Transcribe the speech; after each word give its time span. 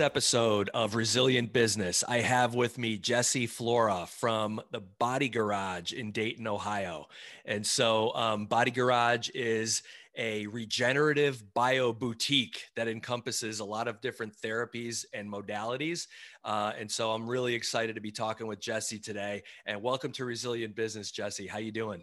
episode 0.00 0.70
of 0.74 0.94
Resilient 0.94 1.52
Business, 1.52 2.02
I 2.08 2.18
have 2.20 2.54
with 2.54 2.78
me 2.78 2.96
Jesse 2.96 3.46
Flora 3.46 4.06
from 4.06 4.60
the 4.70 4.80
Body 4.80 5.28
Garage 5.28 5.92
in 5.92 6.12
Dayton, 6.12 6.46
Ohio. 6.46 7.06
And 7.44 7.66
so, 7.66 8.14
um, 8.14 8.46
Body 8.46 8.70
Garage 8.70 9.28
is 9.34 9.82
a 10.16 10.46
regenerative 10.48 11.42
bio 11.54 11.92
boutique 11.92 12.64
that 12.76 12.88
encompasses 12.88 13.60
a 13.60 13.64
lot 13.64 13.88
of 13.88 14.00
different 14.00 14.34
therapies 14.36 15.04
and 15.12 15.30
modalities. 15.30 16.06
Uh, 16.44 16.72
and 16.78 16.90
so, 16.90 17.12
I'm 17.12 17.28
really 17.28 17.54
excited 17.54 17.94
to 17.94 18.00
be 18.00 18.10
talking 18.10 18.46
with 18.46 18.60
Jesse 18.60 18.98
today. 18.98 19.42
And 19.66 19.82
welcome 19.82 20.12
to 20.12 20.24
Resilient 20.24 20.74
Business, 20.74 21.10
Jesse. 21.10 21.46
How 21.46 21.58
you 21.58 21.72
doing? 21.72 22.02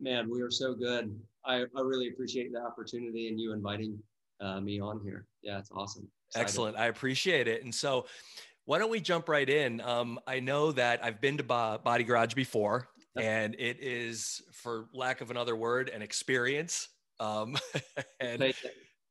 Man, 0.00 0.30
we 0.30 0.40
are 0.42 0.50
so 0.50 0.74
good. 0.74 1.14
I, 1.44 1.64
I 1.76 1.80
really 1.82 2.08
appreciate 2.08 2.52
the 2.52 2.60
opportunity 2.60 3.28
and 3.28 3.38
you 3.38 3.52
inviting 3.52 3.98
uh, 4.40 4.60
me 4.60 4.80
on 4.80 5.00
here. 5.04 5.26
Yeah, 5.42 5.58
it's 5.58 5.70
awesome. 5.72 6.08
Excited. 6.30 6.44
Excellent. 6.44 6.76
I 6.76 6.86
appreciate 6.86 7.48
it. 7.48 7.64
And 7.64 7.74
so, 7.74 8.06
why 8.64 8.78
don't 8.78 8.90
we 8.90 9.00
jump 9.00 9.28
right 9.28 9.48
in? 9.48 9.80
Um, 9.80 10.20
I 10.26 10.38
know 10.38 10.70
that 10.72 11.04
I've 11.04 11.20
been 11.20 11.36
to 11.38 11.42
Body 11.42 12.04
Garage 12.04 12.34
before, 12.34 12.88
and 13.16 13.56
it 13.58 13.78
is, 13.80 14.42
for 14.52 14.86
lack 14.94 15.20
of 15.20 15.30
another 15.30 15.56
word, 15.56 15.88
an 15.88 16.02
experience. 16.02 16.88
Um, 17.18 17.56
and 18.20 18.54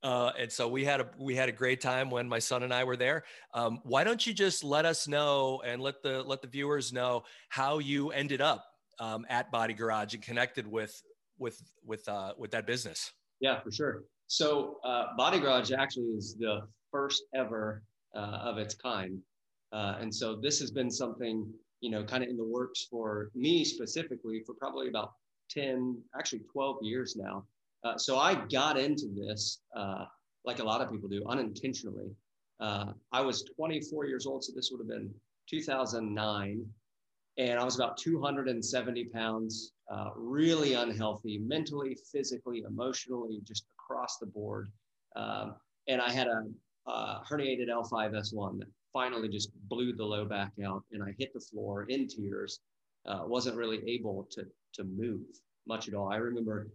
uh, 0.01 0.31
and 0.39 0.51
so 0.51 0.67
we 0.67 0.85
had 0.85 1.01
a 1.01 1.09
we 1.17 1.35
had 1.35 1.49
a 1.49 1.51
great 1.51 1.81
time 1.81 2.09
when 2.09 2.27
my 2.29 2.39
son 2.39 2.63
and 2.63 2.73
I 2.73 2.85
were 2.85 2.95
there. 2.95 3.23
Um, 3.53 3.79
why 3.83 4.05
don't 4.05 4.25
you 4.25 4.33
just 4.33 4.63
let 4.63 4.85
us 4.85 5.07
know 5.07 5.61
and 5.65 5.81
let 5.81 6.01
the 6.01 6.23
let 6.23 6.41
the 6.41 6.47
viewers 6.47 6.93
know 6.93 7.23
how 7.49 7.79
you 7.79 8.11
ended 8.11 8.39
up 8.39 8.65
um, 8.99 9.25
at 9.29 9.51
Body 9.51 9.73
Garage 9.73 10.13
and 10.13 10.23
connected 10.23 10.65
with 10.65 11.01
with 11.37 11.61
with 11.83 12.07
uh, 12.07 12.33
with 12.37 12.51
that 12.51 12.65
business? 12.65 13.11
Yeah, 13.41 13.59
for 13.59 13.71
sure. 13.71 14.03
So 14.27 14.77
uh, 14.85 15.07
Body 15.17 15.39
Garage 15.39 15.71
actually 15.71 16.11
is 16.15 16.35
the 16.39 16.61
first 16.91 17.23
ever 17.35 17.83
uh, 18.15 18.39
of 18.43 18.57
its 18.57 18.75
kind. 18.75 19.19
Uh, 19.71 19.95
and 19.99 20.13
so 20.13 20.35
this 20.35 20.59
has 20.59 20.71
been 20.71 20.89
something, 20.89 21.45
you 21.81 21.91
know, 21.91 22.03
kind 22.03 22.23
of 22.23 22.29
in 22.29 22.37
the 22.37 22.43
works 22.43 22.87
for 22.89 23.29
me 23.35 23.63
specifically 23.63 24.41
for 24.45 24.55
probably 24.55 24.87
about 24.87 25.13
10, 25.51 26.01
actually 26.17 26.41
12 26.51 26.77
years 26.81 27.15
now. 27.15 27.45
Uh, 27.83 27.97
so 27.97 28.17
I 28.17 28.35
got 28.47 28.77
into 28.77 29.07
this, 29.15 29.61
uh, 29.75 30.05
like 30.45 30.59
a 30.59 30.63
lot 30.63 30.81
of 30.81 30.91
people 30.91 31.07
do, 31.07 31.23
unintentionally. 31.27 32.09
Uh, 32.59 32.93
I 33.11 33.21
was 33.21 33.43
24 33.55 34.05
years 34.05 34.25
old, 34.25 34.43
so 34.43 34.51
this 34.55 34.69
would 34.71 34.79
have 34.79 34.87
been 34.87 35.13
2009 35.49 36.65
and 37.39 37.57
I 37.57 37.63
was 37.63 37.75
about 37.77 37.97
270 37.97 39.05
pounds, 39.05 39.71
uh, 39.89 40.09
really 40.17 40.73
unhealthy, 40.73 41.37
mentally, 41.37 41.97
physically, 42.11 42.63
emotionally, 42.67 43.39
just 43.47 43.65
across 43.77 44.17
the 44.17 44.25
board. 44.25 44.67
Um, 45.15 45.55
and 45.87 46.01
I 46.01 46.11
had 46.11 46.27
a, 46.27 46.43
a 46.89 47.23
herniated 47.29 47.69
L5S1 47.69 48.59
that 48.59 48.67
finally 48.91 49.29
just 49.29 49.51
blew 49.69 49.93
the 49.93 50.03
low 50.03 50.25
back 50.25 50.51
out, 50.65 50.83
and 50.91 51.03
I 51.03 51.13
hit 51.17 51.33
the 51.33 51.39
floor 51.39 51.83
in 51.89 52.07
tears. 52.07 52.59
Uh, 53.05 53.23
wasn't 53.25 53.55
really 53.55 53.81
able 53.87 54.27
to 54.31 54.45
to 54.73 54.83
move 54.83 55.21
much 55.67 55.87
at 55.87 55.93
all. 55.93 56.11
I 56.11 56.17
remember 56.17 56.67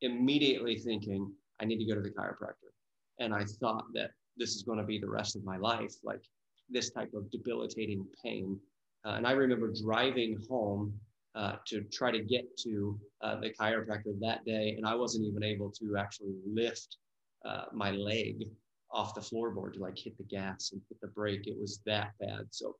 immediately 0.00 0.76
thinking 0.78 1.30
I 1.60 1.64
need 1.64 1.78
to 1.78 1.84
go 1.84 1.94
to 1.94 2.00
the 2.00 2.10
chiropractor, 2.10 2.70
and 3.18 3.34
I 3.34 3.44
thought 3.60 3.84
that 3.94 4.10
this 4.36 4.54
is 4.54 4.62
going 4.62 4.78
to 4.78 4.84
be 4.84 4.98
the 4.98 5.10
rest 5.10 5.36
of 5.36 5.44
my 5.44 5.56
life, 5.56 5.94
like 6.02 6.22
this 6.68 6.90
type 6.90 7.12
of 7.14 7.30
debilitating 7.30 8.06
pain 8.24 8.58
uh, 9.04 9.14
and 9.16 9.26
I 9.26 9.32
remember 9.32 9.72
driving 9.72 10.38
home 10.48 10.94
uh, 11.34 11.56
to 11.66 11.82
try 11.92 12.10
to 12.10 12.20
get 12.20 12.56
to 12.58 12.98
uh, 13.22 13.40
the 13.40 13.50
chiropractor 13.50 14.18
that 14.20 14.44
day, 14.44 14.74
and 14.76 14.86
I 14.86 14.94
wasn't 14.94 15.26
even 15.26 15.42
able 15.42 15.70
to 15.72 15.96
actually 15.96 16.34
lift 16.46 16.98
uh, 17.44 17.64
my 17.72 17.90
leg 17.90 18.48
off 18.92 19.14
the 19.14 19.20
floorboard 19.20 19.74
to 19.74 19.80
like 19.80 19.98
hit 19.98 20.16
the 20.18 20.24
gas 20.24 20.70
and 20.72 20.80
hit 20.88 21.00
the 21.00 21.08
brake. 21.08 21.46
It 21.46 21.58
was 21.58 21.80
that 21.86 22.12
bad. 22.20 22.46
So 22.50 22.76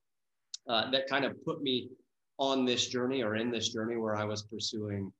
uh, 0.69 0.91
that 0.91 1.09
kind 1.09 1.25
of 1.25 1.43
put 1.45 1.63
me 1.63 1.91
on 2.39 2.65
this 2.65 2.89
journey 2.89 3.23
or 3.23 3.37
in 3.37 3.51
this 3.51 3.71
journey 3.71 3.97
where 3.97 4.17
I 4.17 4.25
was 4.25 4.43
pursuing, 4.43 5.13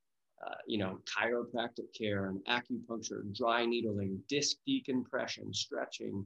uh, 0.45 0.55
you 0.67 0.77
know, 0.77 0.99
chiropractic 1.05 1.87
care 1.97 2.27
and 2.27 2.39
acupuncture, 2.45 3.33
dry 3.35 3.65
needling, 3.65 4.19
disc 4.29 4.57
decompression, 4.65 5.53
stretching, 5.53 6.25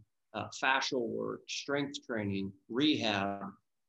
fascial 0.61 1.07
work, 1.07 1.41
strength 1.47 2.05
training, 2.05 2.51
rehab, 2.69 3.41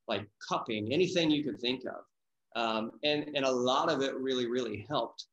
like 0.06 0.26
cupping, 0.48 0.92
anything 0.92 1.30
you 1.30 1.44
could 1.44 1.60
think 1.60 1.82
of. 1.84 2.02
Um, 2.56 2.92
and, 3.04 3.30
and 3.34 3.44
a 3.44 3.50
lot 3.50 3.90
of 3.90 4.02
it 4.02 4.16
really, 4.16 4.46
really 4.46 4.86
helped. 4.88 5.26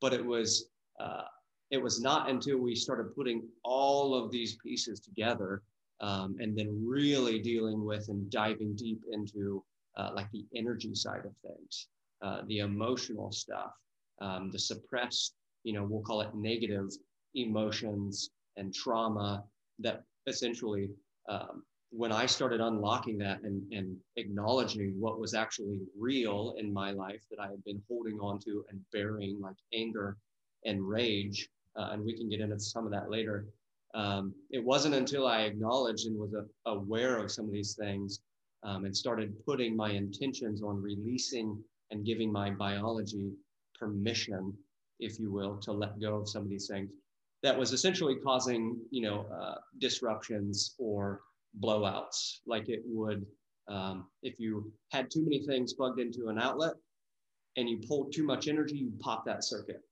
But 0.00 0.12
it 0.12 0.24
was, 0.24 0.68
uh, 1.00 1.22
it 1.70 1.82
was 1.82 2.00
not 2.00 2.30
until 2.30 2.58
we 2.58 2.74
started 2.74 3.14
putting 3.14 3.42
all 3.62 4.14
of 4.14 4.30
these 4.30 4.56
pieces 4.56 5.00
together 5.00 5.62
um, 6.00 6.36
and 6.38 6.56
then 6.56 6.84
really 6.86 7.38
dealing 7.40 7.84
with 7.84 8.08
and 8.08 8.30
diving 8.30 8.74
deep 8.74 9.02
into 9.12 9.62
uh, 9.96 10.10
like 10.14 10.30
the 10.30 10.46
energy 10.54 10.94
side 10.94 11.24
of 11.24 11.32
things, 11.42 11.88
uh, 12.22 12.42
the 12.46 12.60
emotional 12.60 13.32
stuff, 13.32 13.72
um, 14.20 14.50
the 14.50 14.58
suppressed, 14.58 15.34
you 15.64 15.72
know, 15.72 15.84
we'll 15.84 16.02
call 16.02 16.20
it 16.20 16.34
negative 16.34 16.88
emotions 17.34 18.30
and 18.56 18.72
trauma 18.72 19.44
that 19.78 20.04
essentially 20.26 20.90
um, 21.28 21.62
when 21.90 22.12
I 22.12 22.26
started 22.26 22.60
unlocking 22.60 23.18
that 23.18 23.42
and, 23.42 23.62
and 23.72 23.96
acknowledging 24.16 24.94
what 24.98 25.18
was 25.18 25.34
actually 25.34 25.80
real 25.98 26.54
in 26.58 26.72
my 26.72 26.90
life 26.90 27.22
that 27.30 27.40
I 27.40 27.48
had 27.48 27.64
been 27.64 27.82
holding 27.88 28.18
on 28.20 28.38
to 28.40 28.64
and 28.70 28.80
bearing, 28.92 29.40
like 29.40 29.56
anger 29.72 30.16
and 30.64 30.86
rage, 30.86 31.48
uh, 31.78 31.90
and 31.92 32.04
we 32.04 32.16
can 32.16 32.28
get 32.28 32.40
into 32.40 32.58
some 32.58 32.84
of 32.84 32.92
that 32.92 33.10
later. 33.10 33.46
Um, 33.94 34.34
it 34.50 34.62
wasn't 34.62 34.94
until 34.94 35.26
I 35.26 35.42
acknowledged 35.42 36.06
and 36.06 36.18
was 36.18 36.34
a, 36.34 36.44
aware 36.70 37.16
of 37.18 37.30
some 37.30 37.46
of 37.46 37.52
these 37.52 37.74
things 37.74 38.20
um, 38.62 38.84
and 38.84 38.96
started 38.96 39.32
putting 39.46 39.76
my 39.76 39.90
intentions 39.90 40.62
on 40.62 40.82
releasing 40.82 41.58
and 41.90 42.04
giving 42.04 42.30
my 42.30 42.50
biology 42.50 43.30
permission, 43.78 44.52
if 45.00 45.18
you 45.18 45.32
will, 45.32 45.56
to 45.58 45.72
let 45.72 46.00
go 46.00 46.16
of 46.16 46.28
some 46.28 46.42
of 46.42 46.48
these 46.50 46.68
things 46.68 46.90
that 47.42 47.56
was 47.56 47.72
essentially 47.72 48.16
causing, 48.16 48.76
you 48.90 49.00
know, 49.00 49.26
uh, 49.40 49.54
disruptions 49.78 50.74
or 50.78 51.20
blowouts 51.60 52.40
like 52.46 52.68
it 52.68 52.82
would 52.84 53.24
um, 53.68 54.06
if 54.22 54.40
you 54.40 54.72
had 54.92 55.10
too 55.10 55.22
many 55.22 55.44
things 55.46 55.74
plugged 55.74 56.00
into 56.00 56.28
an 56.28 56.38
outlet 56.38 56.74
and 57.56 57.68
you 57.68 57.78
pulled 57.86 58.12
too 58.12 58.24
much 58.24 58.48
energy, 58.48 58.76
you 58.76 58.92
pop 58.98 59.24
that 59.26 59.44
circuit. 59.44 59.82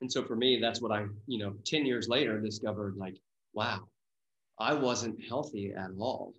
And 0.00 0.10
so 0.10 0.22
for 0.24 0.36
me, 0.36 0.58
that's 0.60 0.80
what 0.80 0.92
I, 0.92 1.06
you 1.26 1.38
know, 1.38 1.54
10 1.64 1.86
years 1.86 2.08
later 2.08 2.40
discovered 2.40 2.96
like, 2.96 3.16
wow, 3.54 3.88
I 4.58 4.74
wasn't 4.74 5.24
healthy 5.26 5.72
at 5.72 5.90
all 5.98 6.34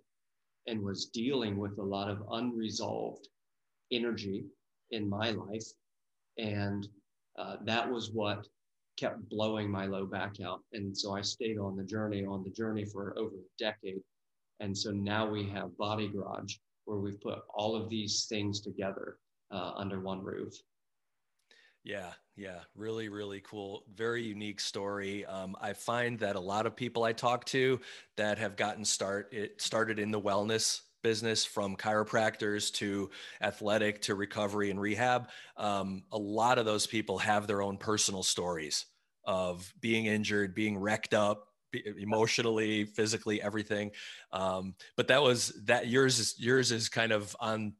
and 0.67 0.81
was 0.81 1.05
dealing 1.07 1.57
with 1.57 1.77
a 1.79 1.83
lot 1.83 2.09
of 2.09 2.23
unresolved 2.31 3.27
energy 3.91 4.45
in 4.91 5.09
my 5.09 5.31
life. 5.31 5.65
And 6.37 6.87
uh, 7.37 7.57
that 7.65 7.89
was 7.89 8.11
what 8.11 8.47
kept 8.97 9.29
blowing 9.29 9.69
my 9.69 9.85
low 9.85 10.05
back 10.05 10.39
out. 10.41 10.61
And 10.73 10.95
so 10.97 11.15
I 11.15 11.21
stayed 11.21 11.57
on 11.57 11.77
the 11.77 11.83
journey, 11.83 12.25
on 12.25 12.43
the 12.43 12.49
journey 12.49 12.85
for 12.85 13.17
over 13.17 13.35
a 13.35 13.63
decade 13.63 14.01
and 14.59 14.75
so 14.77 14.91
now 14.91 15.29
we 15.29 15.47
have 15.49 15.77
Body 15.77 16.07
Garage, 16.07 16.55
where 16.85 16.97
we've 16.97 17.21
put 17.21 17.39
all 17.53 17.75
of 17.75 17.89
these 17.89 18.25
things 18.27 18.61
together 18.61 19.17
uh, 19.51 19.73
under 19.75 19.99
one 19.99 20.23
roof. 20.23 20.53
Yeah, 21.87 22.15
yeah, 22.35 22.63
really, 22.75 23.07
really 23.07 23.39
cool. 23.39 23.85
Very 23.93 24.21
unique 24.21 24.59
story. 24.59 25.25
Um, 25.25 25.55
I 25.61 25.71
find 25.71 26.19
that 26.19 26.35
a 26.35 26.39
lot 26.39 26.65
of 26.65 26.75
people 26.75 27.05
I 27.05 27.13
talk 27.13 27.45
to 27.45 27.79
that 28.17 28.37
have 28.39 28.57
gotten 28.57 28.83
start 28.83 29.33
it 29.33 29.61
started 29.61 29.97
in 29.97 30.11
the 30.11 30.19
wellness 30.19 30.81
business 31.01 31.45
from 31.45 31.77
chiropractors 31.77 32.73
to 32.73 33.09
athletic 33.41 34.01
to 34.01 34.15
recovery 34.15 34.69
and 34.69 34.81
rehab. 34.81 35.29
Um, 35.55 36.03
a 36.11 36.17
lot 36.17 36.59
of 36.59 36.65
those 36.65 36.87
people 36.87 37.19
have 37.19 37.47
their 37.47 37.61
own 37.61 37.77
personal 37.77 38.23
stories 38.23 38.85
of 39.23 39.73
being 39.79 40.07
injured, 40.07 40.53
being 40.53 40.77
wrecked 40.77 41.13
up, 41.13 41.47
emotionally, 41.73 42.83
physically, 42.83 43.41
everything. 43.41 43.91
Um, 44.33 44.75
but 44.97 45.07
that 45.07 45.21
was 45.21 45.49
that 45.65 45.87
yours 45.87 46.19
is 46.19 46.35
yours 46.37 46.71
is 46.73 46.89
kind 46.89 47.13
of 47.13 47.33
on 47.39 47.75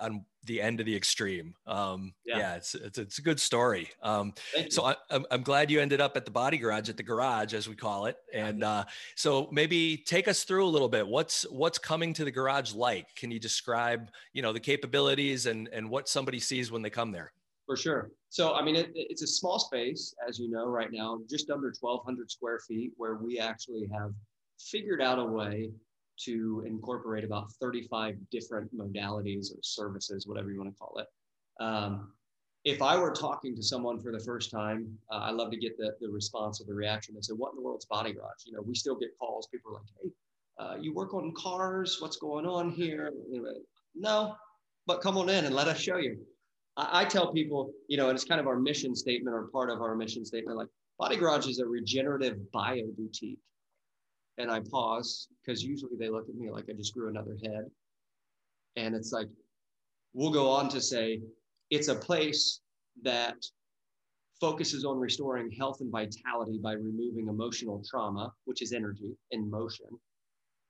on 0.00 0.24
the 0.44 0.60
end 0.60 0.80
of 0.80 0.86
the 0.86 0.94
extreme. 0.94 1.54
Um, 1.66 2.14
yeah. 2.24 2.38
yeah, 2.38 2.54
it's, 2.56 2.74
it's, 2.74 2.98
it's 2.98 3.18
a 3.18 3.22
good 3.22 3.40
story. 3.40 3.88
Um, 4.02 4.34
so 4.68 4.84
I, 4.84 4.96
am 5.10 5.24
I'm 5.30 5.42
glad 5.42 5.70
you 5.70 5.80
ended 5.80 6.00
up 6.00 6.16
at 6.16 6.24
the 6.24 6.30
body 6.30 6.58
garage 6.58 6.88
at 6.88 6.96
the 6.96 7.02
garage, 7.02 7.54
as 7.54 7.68
we 7.68 7.74
call 7.74 8.06
it. 8.06 8.16
And 8.32 8.62
uh, 8.62 8.84
so 9.16 9.48
maybe 9.50 9.96
take 9.96 10.28
us 10.28 10.44
through 10.44 10.64
a 10.64 10.68
little 10.68 10.88
bit. 10.88 11.06
What's 11.06 11.42
what's 11.50 11.78
coming 11.78 12.12
to 12.14 12.24
the 12.24 12.30
garage 12.30 12.74
like? 12.74 13.14
Can 13.16 13.30
you 13.30 13.38
describe, 13.38 14.10
you 14.32 14.42
know, 14.42 14.52
the 14.52 14.60
capabilities 14.60 15.46
and 15.46 15.68
and 15.68 15.88
what 15.88 16.08
somebody 16.08 16.40
sees 16.40 16.70
when 16.70 16.82
they 16.82 16.90
come 16.90 17.12
there? 17.12 17.32
For 17.66 17.76
sure. 17.76 18.10
So, 18.28 18.54
I 18.54 18.62
mean, 18.62 18.76
it, 18.76 18.90
it's 18.94 19.22
a 19.22 19.26
small 19.26 19.58
space, 19.58 20.14
as 20.28 20.38
you 20.38 20.50
know, 20.50 20.66
right 20.66 20.92
now, 20.92 21.20
just 21.30 21.50
under 21.50 21.72
1,200 21.80 22.30
square 22.30 22.60
feet, 22.68 22.92
where 22.96 23.16
we 23.16 23.38
actually 23.38 23.88
have 23.92 24.10
figured 24.58 25.00
out 25.00 25.18
a 25.18 25.24
way 25.24 25.70
to 26.24 26.62
incorporate 26.66 27.24
about 27.24 27.50
35 27.60 28.16
different 28.30 28.74
modalities 28.76 29.52
or 29.52 29.58
services, 29.62 30.26
whatever 30.26 30.50
you 30.50 30.58
want 30.58 30.72
to 30.72 30.78
call 30.78 30.98
it. 30.98 31.06
Um, 31.62 32.12
if 32.64 32.80
I 32.80 32.96
were 32.96 33.12
talking 33.12 33.54
to 33.56 33.62
someone 33.62 34.00
for 34.00 34.10
the 34.10 34.18
first 34.18 34.50
time, 34.50 34.88
uh, 35.12 35.16
I 35.16 35.30
love 35.30 35.50
to 35.50 35.56
get 35.56 35.76
the, 35.76 35.94
the 36.00 36.08
response 36.08 36.60
or 36.60 36.64
the 36.64 36.74
reaction. 36.74 37.14
They 37.14 37.20
say, 37.20 37.34
What 37.34 37.50
in 37.50 37.56
the 37.56 37.62
world's 37.62 37.84
Body 37.84 38.12
Garage? 38.12 38.46
You 38.46 38.52
know, 38.52 38.62
we 38.62 38.74
still 38.74 38.96
get 38.96 39.10
calls. 39.18 39.46
People 39.48 39.72
are 39.72 39.74
like, 39.74 39.82
Hey, 40.02 40.10
uh, 40.58 40.76
you 40.80 40.94
work 40.94 41.12
on 41.14 41.32
cars. 41.36 41.98
What's 42.00 42.16
going 42.16 42.46
on 42.46 42.70
here? 42.70 43.12
No, 43.94 44.36
but 44.86 45.02
come 45.02 45.18
on 45.18 45.28
in 45.28 45.44
and 45.44 45.54
let 45.54 45.68
us 45.68 45.78
show 45.78 45.98
you. 45.98 46.18
I, 46.76 47.02
I 47.02 47.04
tell 47.04 47.32
people, 47.32 47.72
you 47.88 47.96
know, 47.96 48.08
and 48.08 48.16
it's 48.16 48.24
kind 48.24 48.40
of 48.40 48.46
our 48.46 48.58
mission 48.58 48.94
statement 48.94 49.34
or 49.34 49.48
part 49.48 49.70
of 49.70 49.82
our 49.82 49.94
mission 49.94 50.24
statement, 50.24 50.56
like 50.56 50.68
Body 50.98 51.16
Garage 51.16 51.46
is 51.46 51.58
a 51.58 51.66
regenerative 51.66 52.50
bio 52.52 52.86
boutique. 52.96 53.38
And 54.38 54.50
I 54.50 54.60
pause 54.70 55.28
because 55.40 55.62
usually 55.62 55.96
they 55.98 56.08
look 56.08 56.28
at 56.28 56.34
me 56.34 56.50
like 56.50 56.64
I 56.68 56.72
just 56.72 56.94
grew 56.94 57.08
another 57.08 57.36
head. 57.44 57.64
And 58.76 58.94
it's 58.94 59.12
like, 59.12 59.28
we'll 60.12 60.32
go 60.32 60.50
on 60.50 60.68
to 60.70 60.80
say 60.80 61.20
it's 61.70 61.88
a 61.88 61.94
place 61.94 62.60
that 63.02 63.36
focuses 64.40 64.84
on 64.84 64.98
restoring 64.98 65.50
health 65.50 65.80
and 65.80 65.90
vitality 65.90 66.58
by 66.62 66.72
removing 66.72 67.28
emotional 67.28 67.82
trauma, 67.88 68.32
which 68.44 68.62
is 68.62 68.72
energy 68.72 69.16
in 69.30 69.48
motion. 69.48 69.86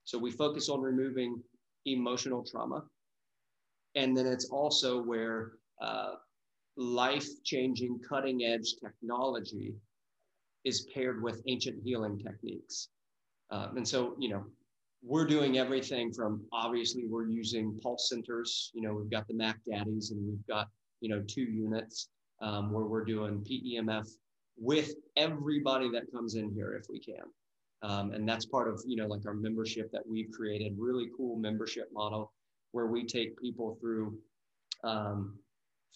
So 0.03 0.19
we 0.19 0.31
focus 0.31 0.69
on 0.69 0.81
removing 0.81 1.41
emotional 1.85 2.45
trauma. 2.49 2.83
And 3.95 4.15
then 4.15 4.27
it's 4.27 4.49
also 4.49 5.01
where 5.01 5.53
uh, 5.81 6.15
life 6.77 7.27
changing, 7.43 7.99
cutting 8.07 8.43
edge 8.43 8.75
technology 8.83 9.73
is 10.63 10.87
paired 10.93 11.23
with 11.23 11.41
ancient 11.47 11.81
healing 11.83 12.19
techniques. 12.19 12.89
Um, 13.51 13.77
and 13.77 13.87
so, 13.87 14.15
you 14.19 14.29
know, 14.29 14.45
we're 15.03 15.25
doing 15.25 15.57
everything 15.57 16.11
from 16.11 16.41
obviously 16.51 17.05
we're 17.07 17.27
using 17.27 17.79
pulse 17.81 18.09
centers. 18.09 18.71
You 18.73 18.81
know, 18.81 18.93
we've 18.93 19.09
got 19.09 19.27
the 19.27 19.35
Mac 19.35 19.59
Daddies 19.69 20.11
and 20.11 20.25
we've 20.25 20.47
got, 20.47 20.67
you 21.01 21.09
know, 21.09 21.23
two 21.27 21.43
units 21.43 22.09
um, 22.41 22.71
where 22.71 22.85
we're 22.85 23.05
doing 23.05 23.43
PEMF 23.43 24.07
with 24.57 24.93
everybody 25.15 25.89
that 25.91 26.11
comes 26.11 26.35
in 26.35 26.51
here 26.51 26.73
if 26.73 26.85
we 26.89 26.99
can. 26.99 27.23
Um, 27.81 28.11
and 28.11 28.27
that's 28.27 28.45
part 28.45 28.67
of, 28.67 28.81
you 28.87 28.95
know, 28.95 29.05
like 29.05 29.25
our 29.27 29.33
membership 29.33 29.91
that 29.91 30.07
we've 30.07 30.31
created, 30.31 30.73
really 30.77 31.09
cool 31.15 31.37
membership 31.37 31.89
model 31.93 32.33
where 32.71 32.87
we 32.87 33.05
take 33.05 33.39
people 33.39 33.77
through 33.79 34.17
um, 34.83 35.37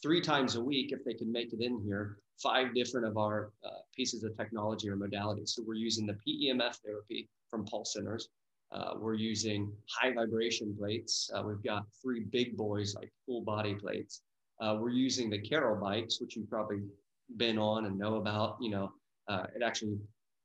three 0.01 0.21
times 0.21 0.55
a 0.55 0.63
week 0.63 0.91
if 0.91 1.03
they 1.03 1.13
can 1.13 1.31
make 1.31 1.51
it 1.51 1.61
in 1.61 1.81
here, 1.83 2.17
five 2.41 2.73
different 2.73 3.07
of 3.07 3.17
our 3.17 3.51
uh, 3.65 3.69
pieces 3.95 4.23
of 4.23 4.35
technology 4.37 4.89
or 4.89 4.95
modalities. 4.95 5.49
So 5.49 5.63
we're 5.65 5.75
using 5.75 6.05
the 6.05 6.17
PEMF 6.27 6.77
therapy 6.85 7.29
from 7.49 7.65
pulse 7.65 7.93
centers. 7.93 8.29
Uh, 8.71 8.93
we're 8.97 9.15
using 9.15 9.71
high 9.89 10.13
vibration 10.13 10.75
plates. 10.77 11.29
Uh, 11.33 11.43
we've 11.43 11.63
got 11.63 11.83
three 12.01 12.25
big 12.31 12.55
boys 12.55 12.95
like 12.95 13.11
full 13.25 13.41
body 13.41 13.73
plates. 13.73 14.21
Uh, 14.61 14.77
we're 14.79 14.89
using 14.89 15.29
the 15.29 15.39
Carol 15.39 15.79
bikes, 15.81 16.21
which 16.21 16.35
you've 16.35 16.49
probably 16.49 16.81
been 17.37 17.57
on 17.57 17.85
and 17.85 17.97
know 17.97 18.15
about. 18.15 18.57
You 18.61 18.69
know, 18.69 18.91
uh, 19.27 19.45
it 19.55 19.63
actually 19.63 19.97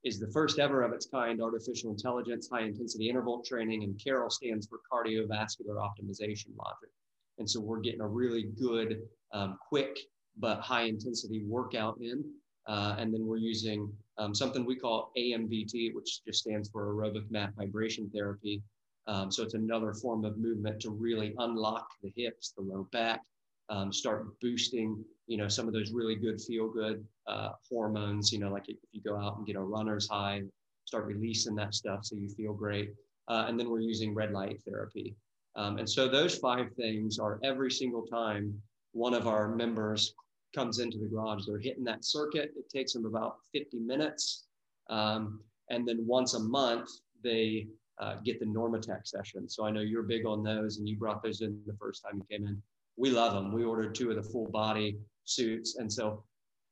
is 0.05 0.19
the 0.19 0.29
first 0.29 0.59
ever 0.59 0.83
of 0.83 0.93
its 0.93 1.07
kind 1.07 1.43
artificial 1.43 1.91
intelligence 1.91 2.49
high 2.51 2.63
intensity 2.63 3.09
interval 3.09 3.43
training, 3.43 3.85
and 3.85 4.01
Carol 4.03 4.31
stands 4.31 4.67
for 4.67 4.79
cardiovascular 4.91 5.77
optimization 5.77 6.57
logic. 6.57 6.91
And 7.39 7.49
so 7.49 7.61
we're 7.61 7.81
getting 7.81 8.01
a 8.01 8.07
really 8.07 8.45
good, 8.59 9.03
um, 9.33 9.59
quick 9.69 9.99
but 10.39 10.61
high 10.61 10.83
intensity 10.83 11.45
workout 11.45 11.99
in. 12.01 12.25
Uh, 12.67 12.97
and 12.99 13.13
then 13.13 13.27
we're 13.27 13.37
using 13.37 13.93
um, 14.19 14.35
something 14.35 14.65
we 14.65 14.77
call 14.77 15.13
AMVT, 15.19 15.95
which 15.95 16.25
just 16.25 16.41
stands 16.41 16.71
for 16.71 16.87
aerobic 16.87 17.31
mat 17.31 17.53
vibration 17.57 18.11
therapy. 18.15 18.63
Um, 19.07 19.31
so 19.31 19.43
it's 19.43 19.55
another 19.55 19.93
form 19.93 20.25
of 20.25 20.39
movement 20.39 20.81
to 20.81 20.91
really 20.91 21.35
unlock 21.39 21.89
the 22.03 22.13
hips, 22.17 22.53
the 22.57 22.63
low 22.63 22.89
back, 22.91 23.21
um, 23.69 23.93
start 23.93 24.39
boosting, 24.41 25.05
you 25.27 25.37
know, 25.37 25.49
some 25.49 25.67
of 25.67 25.75
those 25.75 25.93
really 25.93 26.15
good 26.15 26.41
feel 26.41 26.69
good 26.69 27.05
uh, 27.27 27.51
hormones, 27.69 28.33
you 28.33 28.39
know, 28.39 28.51
like 28.51 28.69
if 28.69 28.77
you 28.93 29.03
go 29.03 29.19
out 29.19 29.37
and 29.37 29.47
get 29.47 29.57
a 29.57 29.61
runner's 29.61 30.09
high, 30.09 30.43
start 30.87 31.05
releasing 31.07 31.55
that 31.57 31.75
stuff 31.75 32.01
so 32.05 32.17
you 32.17 32.29
feel 32.29 32.53
great. 32.53 32.95
Uh, 33.29 33.45
and 33.49 33.59
then 33.59 33.71
we're 33.71 33.81
using 33.81 34.15
red 34.15 34.33
light 34.33 34.61
therapy. 34.67 35.15
Um, 35.57 35.79
and 35.79 35.89
so 35.89 36.09
those 36.09 36.37
five 36.37 36.73
things 36.73 37.19
are 37.19 37.39
every 37.43 37.71
single 37.71 38.07
time 38.07 38.61
one 38.93 39.15
of 39.15 39.27
our 39.27 39.49
members 39.49 40.15
comes 40.55 40.79
into 40.79 40.99
the 40.99 41.07
garage, 41.07 41.47
they're 41.47 41.59
hitting 41.59 41.85
that 41.85 42.05
circuit. 42.05 42.53
It 42.57 42.69
takes 42.71 42.93
them 42.93 43.07
about 43.07 43.37
50 43.53 43.79
minutes. 43.79 44.45
Um, 44.91 45.41
and 45.71 45.87
then 45.87 46.07
once 46.07 46.35
a 46.35 46.41
month, 46.41 46.91
they 47.23 47.69
uh, 47.99 48.17
get 48.25 48.41
the 48.41 48.47
Normatec 48.47 49.07
session. 49.07 49.49
So 49.49 49.65
I 49.65 49.71
know 49.71 49.81
you're 49.81 50.03
big 50.03 50.27
on 50.27 50.43
those 50.43 50.79
and 50.79 50.89
you 50.89 50.97
brought 50.97 51.23
those 51.23 51.41
in 51.41 51.59
the 51.67 51.75
first 51.75 52.03
time 52.03 52.19
you 52.19 52.37
came 52.37 52.47
in 52.47 52.61
we 52.97 53.11
love 53.11 53.35
them. 53.35 53.53
We 53.53 53.65
ordered 53.65 53.95
two 53.95 54.11
of 54.11 54.17
the 54.17 54.23
full 54.23 54.47
body 54.49 54.99
suits. 55.25 55.77
And 55.77 55.93
so 55.93 56.25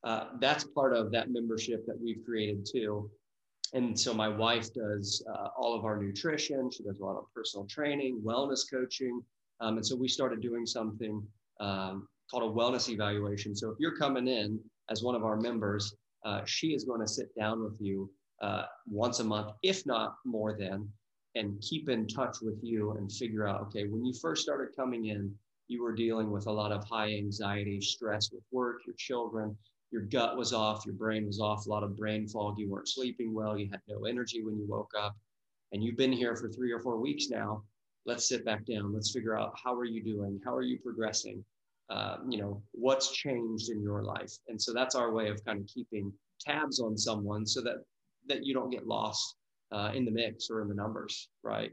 uh, 0.04 0.26
that's 0.40 0.64
part 0.64 0.94
of 0.94 1.10
that 1.12 1.30
membership 1.30 1.86
that 1.86 2.00
we've 2.00 2.24
created 2.24 2.66
too. 2.70 3.10
And 3.74 3.98
so 3.98 4.12
my 4.12 4.28
wife 4.28 4.72
does 4.74 5.24
uh, 5.32 5.48
all 5.56 5.74
of 5.74 5.84
our 5.84 5.96
nutrition. 5.96 6.70
She 6.70 6.82
does 6.82 7.00
a 7.00 7.04
lot 7.04 7.16
of 7.16 7.24
personal 7.34 7.66
training, 7.66 8.20
wellness 8.24 8.70
coaching. 8.70 9.22
Um, 9.60 9.76
and 9.76 9.86
so 9.86 9.96
we 9.96 10.08
started 10.08 10.40
doing 10.40 10.66
something 10.66 11.22
um, 11.60 12.06
called 12.30 12.44
a 12.44 12.54
wellness 12.54 12.88
evaluation. 12.88 13.54
So 13.54 13.70
if 13.70 13.76
you're 13.78 13.96
coming 13.96 14.28
in 14.28 14.58
as 14.90 15.02
one 15.02 15.14
of 15.14 15.24
our 15.24 15.36
members, 15.36 15.94
uh, 16.24 16.42
she 16.44 16.68
is 16.68 16.84
going 16.84 17.00
to 17.00 17.08
sit 17.08 17.28
down 17.38 17.62
with 17.62 17.76
you 17.80 18.10
uh, 18.40 18.64
once 18.86 19.20
a 19.20 19.24
month, 19.24 19.52
if 19.62 19.84
not 19.86 20.16
more 20.24 20.56
than, 20.58 20.88
and 21.34 21.60
keep 21.60 21.88
in 21.88 22.06
touch 22.06 22.36
with 22.42 22.58
you 22.62 22.92
and 22.92 23.10
figure 23.10 23.46
out, 23.46 23.62
okay, 23.62 23.84
when 23.84 24.04
you 24.04 24.12
first 24.20 24.42
started 24.42 24.74
coming 24.76 25.06
in, 25.06 25.32
you 25.68 25.82
were 25.82 25.94
dealing 25.94 26.30
with 26.30 26.46
a 26.46 26.52
lot 26.52 26.72
of 26.72 26.84
high 26.84 27.14
anxiety, 27.14 27.80
stress 27.80 28.30
with 28.32 28.42
work, 28.50 28.80
your 28.86 28.94
children, 28.98 29.56
your 29.90 30.02
gut 30.02 30.36
was 30.36 30.52
off, 30.52 30.84
your 30.84 30.94
brain 30.94 31.26
was 31.26 31.40
off, 31.40 31.66
a 31.66 31.68
lot 31.68 31.82
of 31.82 31.96
brain 31.96 32.26
fog, 32.26 32.58
you 32.58 32.68
weren't 32.68 32.88
sleeping 32.88 33.32
well, 33.34 33.56
you 33.56 33.68
had 33.70 33.80
no 33.88 34.04
energy 34.04 34.42
when 34.42 34.56
you 34.56 34.66
woke 34.68 34.90
up, 34.98 35.14
and 35.72 35.82
you've 35.82 35.96
been 35.96 36.12
here 36.12 36.36
for 36.36 36.48
three 36.48 36.72
or 36.72 36.80
four 36.80 37.00
weeks 37.00 37.28
now. 37.30 37.62
Let's 38.04 38.28
sit 38.28 38.44
back 38.44 38.66
down. 38.66 38.92
Let's 38.92 39.12
figure 39.12 39.38
out 39.38 39.54
how 39.62 39.74
are 39.74 39.84
you 39.84 40.02
doing? 40.02 40.40
How 40.44 40.54
are 40.54 40.62
you 40.62 40.78
progressing? 40.82 41.44
Uh, 41.90 42.18
you 42.28 42.40
know, 42.40 42.62
what's 42.72 43.12
changed 43.12 43.70
in 43.70 43.82
your 43.82 44.02
life? 44.02 44.32
And 44.48 44.60
so 44.60 44.72
that's 44.72 44.94
our 44.94 45.12
way 45.12 45.28
of 45.28 45.44
kind 45.44 45.60
of 45.60 45.66
keeping 45.66 46.12
tabs 46.40 46.80
on 46.80 46.96
someone 46.96 47.46
so 47.46 47.60
that 47.62 47.76
that 48.28 48.44
you 48.46 48.54
don't 48.54 48.70
get 48.70 48.86
lost 48.86 49.36
uh, 49.72 49.90
in 49.94 50.04
the 50.04 50.10
mix 50.10 50.48
or 50.50 50.62
in 50.62 50.68
the 50.68 50.74
numbers, 50.74 51.28
right? 51.42 51.72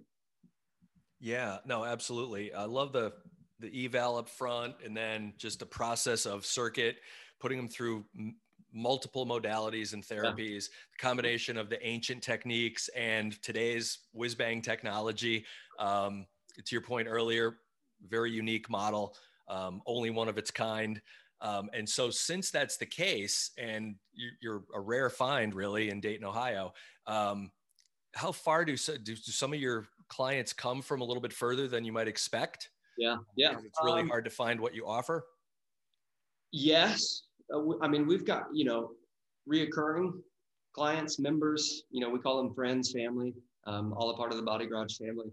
Yeah, 1.20 1.58
no, 1.66 1.86
absolutely. 1.86 2.54
I 2.54 2.66
love 2.66 2.94
the 2.94 3.14
the 3.60 3.86
eval 3.86 4.18
up 4.18 4.30
front 4.30 4.76
and 4.84 4.96
then 4.96 5.34
just 5.38 5.60
the 5.60 5.66
process 5.66 6.26
of 6.26 6.46
circuit 6.46 6.98
putting 7.40 7.58
them 7.58 7.68
through 7.68 8.06
m- 8.18 8.36
multiple 8.74 9.26
modalities 9.26 9.94
and 9.94 10.04
therapies 10.04 10.66
the 10.92 10.98
combination 10.98 11.58
of 11.58 11.70
the 11.70 11.86
ancient 11.86 12.24
techniques 12.24 12.88
and 12.96 13.42
today's 13.42 14.00
whiz 14.14 14.34
bang 14.34 14.62
technology 14.62 15.44
um, 15.78 16.26
to 16.64 16.74
your 16.74 16.82
point 16.82 17.08
earlier 17.10 17.58
very 18.08 18.32
unique 18.32 18.70
model 18.70 19.16
um, 19.50 19.82
only 19.86 20.10
one 20.10 20.28
of 20.28 20.38
its 20.38 20.52
kind 20.52 21.02
um, 21.42 21.70
and 21.74 21.88
so 21.88 22.10
since 22.10 22.52
that's 22.52 22.78
the 22.78 22.86
case 22.86 23.52
and 23.58 23.96
you're 24.42 24.64
a 24.74 24.80
rare 24.80 25.10
find 25.10 25.54
really 25.54 25.90
in 25.90 26.00
dayton 26.00 26.26
ohio 26.26 26.74
um, 27.08 27.52
how 28.16 28.32
far 28.32 28.66
do, 28.66 28.76
do, 28.76 28.98
do 28.98 29.16
some 29.16 29.54
of 29.54 29.60
your 29.60 29.88
clients 30.08 30.54
come 30.54 30.82
from 30.82 31.02
a 31.02 31.04
little 31.04 31.22
bit 31.22 31.34
further 31.34 31.68
than 31.68 31.86
you 31.86 31.92
might 31.92 32.08
expect 32.08 32.70
yeah, 33.00 33.16
yeah. 33.38 33.54
It's 33.64 33.80
really 33.82 34.02
um, 34.02 34.10
hard 34.10 34.26
to 34.26 34.30
find 34.30 34.60
what 34.60 34.76
you 34.76 34.86
offer. 34.86 35.26
Yes, 36.52 37.24
uh, 37.54 37.62
I 37.82 37.88
mean 37.88 38.06
we've 38.06 38.26
got 38.26 38.48
you 38.54 38.66
know 38.66 38.92
reoccurring 39.52 40.12
clients, 40.74 41.18
members. 41.18 41.84
You 41.92 42.02
know 42.02 42.10
we 42.10 42.20
call 42.20 42.38
them 42.44 42.54
friends, 42.54 42.92
family, 42.92 43.34
um, 43.66 43.94
all 43.94 44.10
a 44.10 44.18
part 44.18 44.32
of 44.32 44.38
the 44.38 44.44
Body 44.44 44.68
Garage 44.68 44.98
family. 44.98 45.32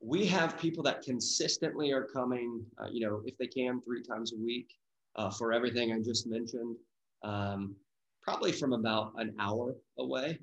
We 0.00 0.26
have 0.26 0.58
people 0.58 0.82
that 0.84 1.02
consistently 1.02 1.92
are 1.92 2.04
coming. 2.04 2.64
Uh, 2.80 2.88
you 2.90 3.06
know 3.06 3.22
if 3.24 3.36
they 3.38 3.46
can 3.46 3.80
three 3.82 4.02
times 4.02 4.32
a 4.32 4.36
week 4.36 4.68
uh, 5.16 5.30
for 5.30 5.52
everything 5.52 5.92
I 5.92 6.00
just 6.00 6.26
mentioned. 6.26 6.76
Um, 7.22 7.74
probably 8.22 8.52
from 8.52 8.72
about 8.74 9.12
an 9.16 9.34
hour 9.40 9.74
away. 9.98 10.38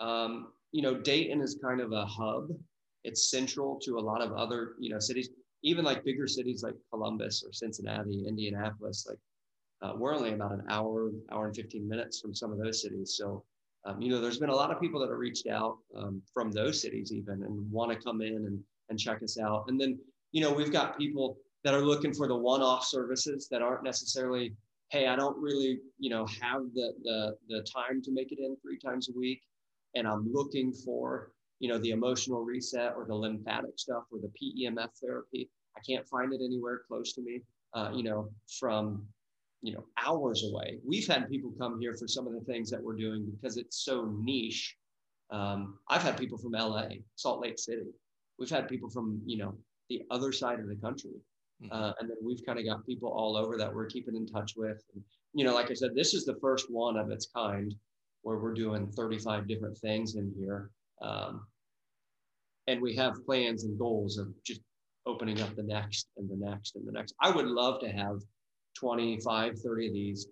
Um, 0.00 0.48
you 0.72 0.82
know, 0.82 0.94
Dayton 0.94 1.40
is 1.40 1.58
kind 1.62 1.80
of 1.80 1.92
a 1.92 2.04
hub. 2.04 2.48
It's 3.04 3.30
central 3.30 3.78
to 3.84 3.98
a 3.98 4.00
lot 4.00 4.20
of 4.20 4.32
other, 4.32 4.72
you 4.78 4.90
know, 4.90 4.98
cities 4.98 5.30
even 5.62 5.84
like 5.84 6.04
bigger 6.04 6.26
cities 6.26 6.62
like 6.62 6.74
Columbus 6.90 7.44
or 7.46 7.52
Cincinnati, 7.52 8.24
Indianapolis, 8.26 9.06
like 9.08 9.18
uh, 9.82 9.94
we're 9.96 10.14
only 10.14 10.32
about 10.32 10.52
an 10.52 10.64
hour, 10.68 11.10
hour 11.32 11.46
and 11.46 11.56
15 11.56 11.88
minutes 11.88 12.20
from 12.20 12.34
some 12.34 12.52
of 12.52 12.58
those 12.58 12.82
cities. 12.82 13.14
So, 13.16 13.44
um, 13.84 14.00
you 14.00 14.10
know, 14.10 14.20
there's 14.20 14.38
been 14.38 14.50
a 14.50 14.54
lot 14.54 14.70
of 14.70 14.80
people 14.80 15.00
that 15.00 15.10
have 15.10 15.18
reached 15.18 15.46
out 15.46 15.78
um, 15.96 16.22
from 16.32 16.50
those 16.50 16.80
cities 16.80 17.12
even 17.12 17.42
and 17.42 17.70
want 17.70 17.90
to 17.90 17.98
come 17.98 18.20
in 18.20 18.34
and, 18.34 18.60
and 18.90 18.98
check 18.98 19.22
us 19.22 19.38
out. 19.38 19.64
And 19.68 19.80
then, 19.80 19.98
you 20.32 20.42
know, 20.42 20.52
we've 20.52 20.72
got 20.72 20.98
people 20.98 21.38
that 21.64 21.74
are 21.74 21.82
looking 21.82 22.12
for 22.12 22.28
the 22.28 22.36
one-off 22.36 22.84
services 22.84 23.48
that 23.50 23.62
aren't 23.62 23.84
necessarily, 23.84 24.54
hey, 24.90 25.06
I 25.06 25.16
don't 25.16 25.36
really, 25.38 25.80
you 25.98 26.10
know, 26.10 26.26
have 26.40 26.62
the, 26.74 26.92
the, 27.02 27.36
the 27.48 27.62
time 27.62 28.02
to 28.02 28.12
make 28.12 28.32
it 28.32 28.38
in 28.38 28.56
three 28.62 28.78
times 28.78 29.08
a 29.08 29.18
week. 29.18 29.42
And 29.94 30.06
I'm 30.06 30.30
looking 30.32 30.72
for 30.72 31.32
you 31.60 31.68
know, 31.68 31.78
the 31.78 31.90
emotional 31.90 32.42
reset 32.42 32.94
or 32.96 33.04
the 33.06 33.14
lymphatic 33.14 33.78
stuff 33.78 34.04
or 34.10 34.18
the 34.18 34.28
PEMF 34.28 34.88
therapy. 35.00 35.48
I 35.76 35.80
can't 35.88 36.08
find 36.08 36.32
it 36.32 36.40
anywhere 36.42 36.80
close 36.88 37.12
to 37.12 37.22
me, 37.22 37.42
uh, 37.74 37.90
you 37.94 38.02
know, 38.02 38.30
from, 38.58 39.06
you 39.62 39.74
know, 39.74 39.84
hours 40.02 40.42
away. 40.50 40.78
We've 40.84 41.06
had 41.06 41.28
people 41.28 41.52
come 41.60 41.78
here 41.78 41.94
for 41.94 42.08
some 42.08 42.26
of 42.26 42.32
the 42.32 42.40
things 42.40 42.70
that 42.70 42.82
we're 42.82 42.96
doing 42.96 43.30
because 43.30 43.56
it's 43.58 43.84
so 43.84 44.10
niche 44.20 44.76
Um, 45.30 45.78
I've 45.88 46.02
had 46.02 46.16
people 46.18 46.38
from 46.38 46.52
LA, 46.52 46.88
Salt 47.14 47.40
Lake 47.40 47.58
City. 47.58 47.92
We've 48.40 48.50
had 48.50 48.68
people 48.68 48.90
from, 48.90 49.20
you 49.26 49.36
know, 49.36 49.54
the 49.88 50.02
other 50.10 50.32
side 50.32 50.58
of 50.58 50.68
the 50.68 50.76
country. 50.76 51.12
Mm-hmm. 51.62 51.72
Uh, 51.72 51.92
and 52.00 52.08
then 52.08 52.16
we've 52.24 52.44
kind 52.44 52.58
of 52.58 52.64
got 52.64 52.86
people 52.86 53.10
all 53.10 53.36
over 53.36 53.56
that 53.58 53.72
we're 53.72 53.86
keeping 53.86 54.16
in 54.16 54.26
touch 54.26 54.54
with. 54.56 54.82
And, 54.94 55.04
you 55.34 55.44
know, 55.44 55.54
like 55.54 55.70
I 55.70 55.74
said, 55.74 55.90
this 55.94 56.14
is 56.14 56.24
the 56.24 56.38
first 56.40 56.70
one 56.70 56.96
of 56.96 57.10
its 57.10 57.28
kind 57.34 57.74
where 58.22 58.38
we're 58.38 58.54
doing 58.54 58.90
35 58.92 59.46
different 59.46 59.76
things 59.78 60.16
in 60.16 60.32
here. 60.38 60.70
Um, 61.02 61.46
and 62.66 62.80
we 62.80 62.94
have 62.96 63.24
plans 63.24 63.64
and 63.64 63.78
goals 63.78 64.18
of 64.18 64.28
just 64.44 64.60
opening 65.06 65.40
up 65.40 65.54
the 65.56 65.62
next 65.62 66.08
and 66.16 66.28
the 66.28 66.36
next 66.36 66.76
and 66.76 66.86
the 66.86 66.92
next. 66.92 67.14
I 67.20 67.30
would 67.30 67.46
love 67.46 67.80
to 67.80 67.88
have 67.88 68.16
25, 68.78 69.58
30 69.58 69.86
of 69.86 69.92
these 69.92 70.26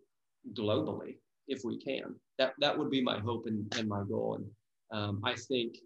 globally 0.54 1.16
if 1.48 1.62
we 1.64 1.78
can. 1.78 2.14
That 2.38 2.52
that 2.60 2.78
would 2.78 2.90
be 2.90 3.02
my 3.02 3.18
hope 3.18 3.46
and, 3.46 3.72
and 3.76 3.88
my 3.88 4.02
goal. 4.08 4.36
And 4.36 4.46
um, 4.98 5.20
I 5.24 5.34
think 5.34 5.76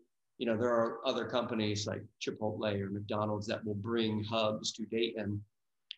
you 0.42 0.46
know 0.46 0.56
there 0.56 0.75
are 0.75 0.99
other 1.06 1.25
companies 1.25 1.87
like 1.87 2.02
Chipotle 2.20 2.80
or 2.80 2.90
McDonald's 2.90 3.46
that 3.46 3.64
will 3.64 3.76
bring 3.76 4.25
hubs 4.25 4.72
to 4.72 4.84
Dayton, 4.87 5.40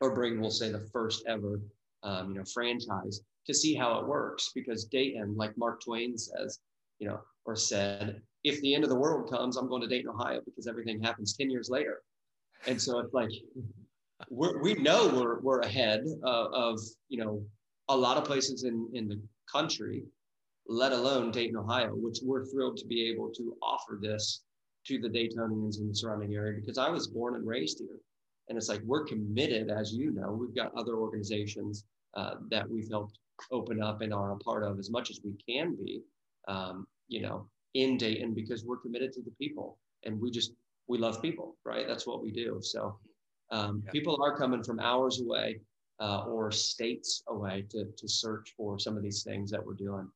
or 0.03 0.15
bring 0.15 0.39
we'll 0.39 0.51
say 0.51 0.71
the 0.71 0.87
first 0.93 1.25
ever 1.27 1.63
um, 2.03 2.29
you 2.29 2.35
know 2.35 2.45
franchise 2.53 3.23
to 3.47 3.55
see 3.55 3.75
how 3.75 3.99
it 3.99 4.07
works. 4.07 4.51
Because 4.55 4.85
Dayton, 4.85 5.35
like 5.35 5.57
Mark 5.57 5.83
Twain 5.83 6.19
says, 6.19 6.59
you 6.99 7.09
know, 7.09 7.21
or 7.47 7.57
said, 7.57 8.21
if 8.43 8.61
the 8.61 8.75
end 8.75 8.85
of 8.85 8.91
the 8.91 8.97
world 8.97 9.31
comes, 9.31 9.57
I'm 9.57 9.67
going 9.67 9.81
to 9.81 9.89
Dayton, 9.89 10.11
Ohio, 10.11 10.43
because 10.45 10.67
everything 10.67 11.03
happens 11.03 11.35
10 11.39 11.49
years 11.49 11.71
later. 11.71 12.03
And 12.67 12.79
so 12.81 12.99
it's 12.99 13.15
like 13.15 13.31
we 14.29 14.75
know 14.75 15.09
we're, 15.09 15.41
we're 15.41 15.61
ahead 15.61 16.05
uh, 16.23 16.49
of 16.53 16.81
you 17.09 17.17
know 17.17 17.43
a 17.89 17.97
lot 17.97 18.19
of 18.19 18.27
places 18.27 18.65
in, 18.65 18.91
in 18.93 19.09
the 19.09 19.19
country, 19.51 20.05
let 20.67 20.93
alone 20.93 21.31
Dayton, 21.31 21.57
Ohio, 21.57 21.91
which 21.95 22.19
we're 22.23 22.47
thrilled 22.47 22.77
to 22.79 22.87
be 22.87 23.09
able 23.09 23.31
to 23.31 23.57
offer 23.63 23.99
this 24.01 24.43
to 24.87 24.99
the 24.99 25.09
Daytonians 25.09 25.79
in 25.79 25.89
the 25.89 25.95
surrounding 25.95 26.35
area 26.35 26.59
because 26.61 26.79
I 26.79 26.91
was 26.91 27.07
born 27.07 27.35
and 27.35 27.47
raised 27.47 27.79
here. 27.79 28.01
And 28.49 28.59
it's 28.59 28.69
like 28.69 28.83
we're 28.85 29.05
committed, 29.05 29.71
as 29.71 29.95
you 29.95 30.13
know, 30.13 30.33
we've 30.33 30.55
got 30.55 30.75
other 30.75 30.97
organizations 30.97 31.85
uh, 32.15 32.35
that 32.51 32.69
we've 32.69 32.89
helped 32.91 33.19
open 33.51 33.83
up 33.83 34.01
and 34.03 34.13
are 34.13 34.33
a 34.33 34.39
part 34.39 34.63
of 34.63 34.79
as 34.79 34.91
much 34.91 35.11
as 35.11 35.21
we 35.25 35.33
can 35.49 35.75
be, 35.75 36.03
um, 36.49 36.87
you 37.09 37.23
know, 37.23 37.49
in 37.75 37.97
Dayton 37.97 38.35
because 38.35 38.65
we're 38.65 38.77
committed 38.77 39.13
to 39.15 39.23
the 39.23 39.33
people 39.41 39.79
and 40.05 40.21
we 40.21 40.31
just 40.31 40.53
we 40.87 40.99
love 40.99 41.23
people, 41.23 41.57
right? 41.65 41.87
That's 41.89 42.07
what 42.07 42.23
we 42.23 42.31
do. 42.31 42.59
So 42.61 42.99
um, 43.51 43.83
yeah. 43.85 43.91
people 43.91 44.23
are 44.23 44.37
coming 44.37 44.63
from 44.63 44.79
hours 44.81 45.21
away 45.21 45.61
uh, 45.99 46.25
or 46.27 46.51
states 46.51 47.23
away 47.29 47.65
to, 47.71 47.87
to 47.97 48.09
search 48.09 48.53
for 48.57 48.79
some 48.79 48.97
of 48.97 49.03
these 49.03 49.23
things 49.23 49.51
that 49.51 49.65
we're 49.65 49.75
doing. 49.75 50.09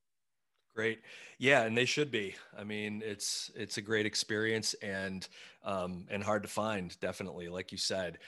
Great. 0.78 1.00
Yeah, 1.38 1.64
and 1.64 1.76
they 1.76 1.84
should 1.84 2.12
be. 2.12 2.36
I 2.56 2.62
mean, 2.62 3.02
it's 3.04 3.50
it's 3.56 3.78
a 3.78 3.82
great 3.82 4.06
experience 4.06 4.74
and 4.74 5.26
um, 5.64 6.06
and 6.08 6.22
hard 6.22 6.44
to 6.44 6.48
find, 6.48 6.96
definitely, 7.00 7.48
like 7.48 7.72
you 7.72 7.78
said. 7.78 8.18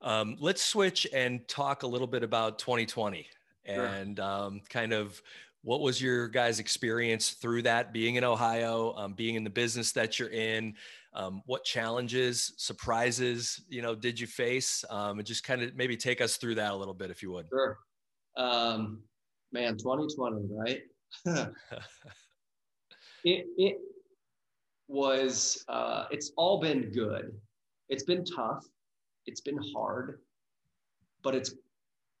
Um, 0.00 0.34
let's 0.40 0.64
switch 0.64 1.06
and 1.12 1.46
talk 1.48 1.82
a 1.82 1.86
little 1.86 2.06
bit 2.06 2.22
about 2.22 2.58
2020 2.60 3.26
sure. 3.66 3.84
and 3.84 4.20
um, 4.20 4.62
kind 4.70 4.94
of 4.94 5.20
what 5.60 5.82
was 5.82 6.00
your 6.00 6.28
guys' 6.28 6.60
experience 6.60 7.32
through 7.32 7.60
that, 7.64 7.92
being 7.92 8.14
in 8.14 8.24
Ohio, 8.24 8.94
um, 8.96 9.12
being 9.12 9.34
in 9.34 9.44
the 9.44 9.50
business 9.50 9.92
that 9.92 10.18
you're 10.18 10.30
in? 10.30 10.76
Um, 11.12 11.42
what 11.44 11.62
challenges, 11.62 12.54
surprises, 12.56 13.60
you 13.68 13.82
know, 13.82 13.94
did 13.94 14.18
you 14.18 14.26
face? 14.26 14.82
Um, 14.88 15.18
and 15.18 15.26
just 15.26 15.44
kind 15.44 15.60
of 15.60 15.76
maybe 15.76 15.94
take 15.94 16.22
us 16.22 16.38
through 16.38 16.54
that 16.54 16.72
a 16.72 16.76
little 16.76 16.94
bit, 16.94 17.10
if 17.10 17.22
you 17.22 17.32
would. 17.32 17.48
Sure. 17.50 17.78
Um, 18.34 19.02
man, 19.52 19.76
2020, 19.76 20.46
right? 20.52 20.80
It, 23.24 23.46
it 23.56 23.76
was, 24.88 25.64
uh, 25.68 26.06
it's 26.10 26.32
all 26.36 26.60
been 26.60 26.90
good. 26.90 27.32
It's 27.88 28.04
been 28.04 28.24
tough. 28.24 28.64
It's 29.26 29.40
been 29.40 29.58
hard, 29.74 30.20
but 31.22 31.34
it's 31.34 31.54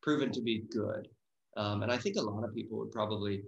proven 0.02 0.30
to 0.32 0.40
be 0.40 0.64
good. 0.70 1.08
Um, 1.56 1.82
and 1.82 1.90
I 1.90 1.96
think 1.96 2.16
a 2.16 2.20
lot 2.20 2.44
of 2.44 2.54
people 2.54 2.78
would 2.78 2.92
probably 2.92 3.42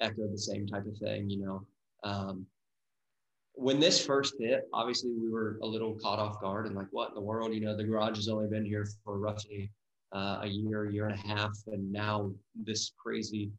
echo 0.00 0.28
the 0.30 0.38
same 0.38 0.66
type 0.66 0.86
of 0.86 0.96
thing, 0.98 1.30
you 1.30 1.38
know. 1.38 1.66
Um, 2.02 2.46
when 3.54 3.78
this 3.78 4.04
first 4.04 4.34
hit, 4.38 4.62
obviously 4.72 5.10
we 5.10 5.28
were 5.30 5.58
a 5.62 5.66
little 5.66 5.94
caught 5.94 6.18
off 6.18 6.40
guard 6.40 6.66
and 6.66 6.74
like, 6.74 6.86
what 6.90 7.08
in 7.10 7.14
the 7.14 7.20
world? 7.20 7.52
You 7.52 7.60
know, 7.60 7.76
the 7.76 7.84
garage 7.84 8.16
has 8.16 8.28
only 8.28 8.48
been 8.48 8.64
here 8.64 8.86
for 9.04 9.18
roughly 9.18 9.70
uh, 10.12 10.38
a 10.42 10.46
year, 10.46 10.90
year 10.90 11.06
and 11.08 11.18
a 11.18 11.26
half, 11.26 11.52
and 11.66 11.92
now 11.92 12.32
this 12.54 12.92
crazy, 12.96 13.50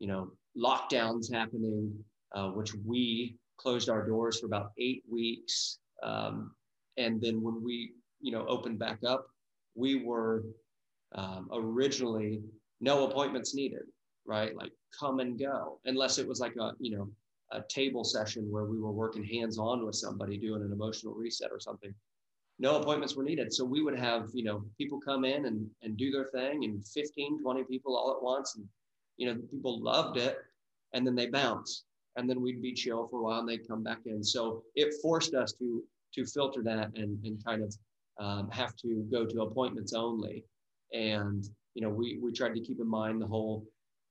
you 0.00 0.08
know, 0.08 0.32
lockdowns 0.56 1.32
happening, 1.32 1.94
uh, 2.34 2.48
which 2.48 2.74
we 2.84 3.36
closed 3.58 3.88
our 3.88 4.04
doors 4.04 4.40
for 4.40 4.46
about 4.46 4.72
eight 4.78 5.04
weeks, 5.08 5.78
um, 6.02 6.52
and 6.96 7.20
then 7.20 7.40
when 7.40 7.62
we, 7.62 7.92
you 8.20 8.32
know, 8.32 8.44
opened 8.46 8.78
back 8.78 8.98
up, 9.06 9.26
we 9.74 10.02
were 10.04 10.42
um, 11.14 11.48
originally 11.52 12.42
no 12.80 13.06
appointments 13.06 13.54
needed, 13.54 13.82
right? 14.26 14.56
Like 14.56 14.72
come 14.98 15.20
and 15.20 15.38
go, 15.38 15.78
unless 15.84 16.18
it 16.18 16.26
was 16.26 16.40
like 16.40 16.56
a, 16.56 16.72
you 16.80 16.96
know, 16.96 17.08
a 17.52 17.62
table 17.68 18.04
session 18.04 18.50
where 18.50 18.64
we 18.64 18.78
were 18.78 18.92
working 18.92 19.24
hands 19.24 19.58
on 19.58 19.84
with 19.84 19.94
somebody 19.94 20.38
doing 20.38 20.62
an 20.62 20.72
emotional 20.72 21.14
reset 21.14 21.50
or 21.50 21.60
something. 21.60 21.92
No 22.58 22.80
appointments 22.80 23.16
were 23.16 23.24
needed. 23.24 23.52
So 23.52 23.64
we 23.64 23.82
would 23.82 23.98
have, 23.98 24.28
you 24.34 24.44
know, 24.44 24.64
people 24.78 25.00
come 25.00 25.24
in 25.24 25.46
and, 25.46 25.68
and 25.82 25.96
do 25.96 26.10
their 26.10 26.26
thing 26.26 26.64
and 26.64 26.86
15, 26.86 27.42
20 27.42 27.64
people 27.64 27.96
all 27.96 28.14
at 28.14 28.22
once. 28.22 28.56
And, 28.56 28.66
you 29.20 29.26
know, 29.26 29.40
people 29.50 29.80
loved 29.80 30.16
it. 30.16 30.38
And 30.94 31.06
then 31.06 31.14
they 31.14 31.26
bounce. 31.26 31.84
And 32.16 32.28
then 32.28 32.40
we'd 32.40 32.62
be 32.62 32.72
chill 32.72 33.06
for 33.08 33.20
a 33.20 33.22
while 33.22 33.40
and 33.40 33.48
they'd 33.48 33.68
come 33.68 33.84
back 33.84 34.00
in. 34.06 34.24
So 34.24 34.64
it 34.74 34.94
forced 35.02 35.34
us 35.34 35.52
to 35.60 35.84
to 36.14 36.26
filter 36.26 36.60
that 36.64 36.90
and, 36.96 37.24
and 37.24 37.44
kind 37.44 37.62
of 37.62 37.72
um, 38.18 38.50
have 38.50 38.74
to 38.76 39.06
go 39.12 39.24
to 39.24 39.42
appointments 39.42 39.92
only. 39.92 40.44
And 40.92 41.44
you 41.74 41.82
know, 41.82 41.88
we, 41.88 42.18
we 42.20 42.32
tried 42.32 42.54
to 42.54 42.60
keep 42.60 42.80
in 42.80 42.88
mind 42.88 43.22
the 43.22 43.26
whole 43.26 43.64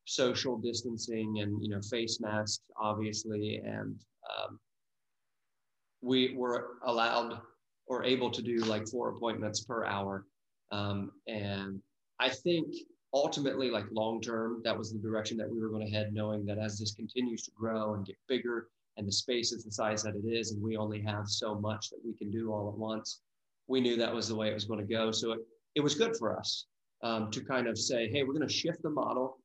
social 0.06 0.58
distancing 0.58 1.40
and, 1.42 1.62
you 1.62 1.70
know, 1.70 1.82
face 1.82 2.20
masks, 2.20 2.64
obviously. 2.80 3.58
And 3.58 4.00
um, 4.30 4.60
we 6.02 6.36
were 6.36 6.78
allowed 6.86 7.40
or 7.88 8.04
able 8.04 8.32
to 8.32 8.42
do 8.42 8.58
like 8.60 8.88
four 8.88 9.10
appointments 9.10 9.64
per 9.64 9.86
hour. 9.86 10.26
Um, 10.72 11.12
and 11.28 11.82
I 12.20 12.30
think 12.30 12.74
ultimately, 13.14 13.70
like 13.70 13.86
long 13.92 14.22
term, 14.22 14.62
that 14.64 14.78
was 14.78 14.92
the 14.92 15.00
direction 15.00 15.38
that 15.38 15.50
we 15.50 15.60
were 15.60 15.70
going 15.70 15.86
to 15.86 15.92
head, 15.92 16.14
knowing 16.14 16.46
that 16.46 16.58
as 16.58 16.78
this 16.78 16.94
continues 16.94 17.44
to 17.44 17.52
grow 17.52 17.96
and 17.96 18.06
get 18.06 18.16
bigger 18.28 18.68
and 18.98 19.08
the 19.08 19.12
space 19.12 19.52
is 19.52 19.64
the 19.64 19.72
size 19.72 20.04
that 20.04 20.16
it 20.16 20.28
is, 20.28 20.52
and 20.52 20.62
we 20.62 20.76
only 20.76 21.02
have 21.02 21.28
so 21.28 21.56
much 21.56 21.90
that 21.90 22.00
we 22.06 22.14
can 22.14 22.30
do 22.30 22.52
all 22.52 22.68
at 22.70 22.78
once, 22.78 23.22
we 23.68 23.80
knew 23.80 23.96
that 23.96 24.14
was 24.14 24.28
the 24.28 24.36
way 24.36 24.50
it 24.50 24.54
was 24.54 24.66
going 24.66 24.80
to 24.80 24.94
go. 24.94 25.12
So 25.12 25.32
it, 25.32 25.40
it 25.76 25.80
was 25.80 25.96
good 25.96 26.18
for 26.18 26.38
us 26.38 26.66
um, 27.02 27.32
to 27.32 27.42
kind 27.42 27.68
of 27.68 27.78
say, 27.78 28.10
hey, 28.10 28.24
we're 28.24 28.34
going 28.34 28.48
to 28.48 28.54
shift 28.54 28.82
the 28.84 28.90
model. 28.90 29.38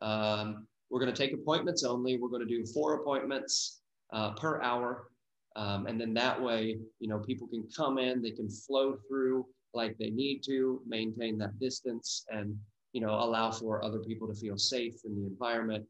Um, 0.00 0.66
we're 0.90 1.00
going 1.00 1.12
to 1.12 1.22
take 1.22 1.32
appointments 1.32 1.82
only. 1.82 2.18
We're 2.18 2.28
going 2.28 2.46
to 2.46 2.48
do 2.48 2.64
four 2.72 2.94
appointments 2.94 3.80
uh, 4.12 4.32
per 4.34 4.62
hour. 4.62 5.08
Um, 5.56 5.86
and 5.86 6.00
then 6.00 6.14
that 6.14 6.40
way, 6.40 6.78
you 7.00 7.08
know, 7.08 7.18
people 7.18 7.48
can 7.48 7.66
come 7.76 7.98
in, 7.98 8.22
they 8.22 8.30
can 8.30 8.48
flow 8.48 8.96
through 9.08 9.44
like 9.74 9.96
they 9.98 10.10
need 10.10 10.42
to, 10.46 10.80
maintain 10.86 11.38
that 11.38 11.58
distance, 11.58 12.24
and 12.30 12.56
you 12.92 13.00
know, 13.00 13.10
allow 13.10 13.50
for 13.50 13.84
other 13.84 14.00
people 14.00 14.26
to 14.28 14.34
feel 14.34 14.56
safe 14.58 14.94
in 15.04 15.14
the 15.14 15.26
environment. 15.26 15.84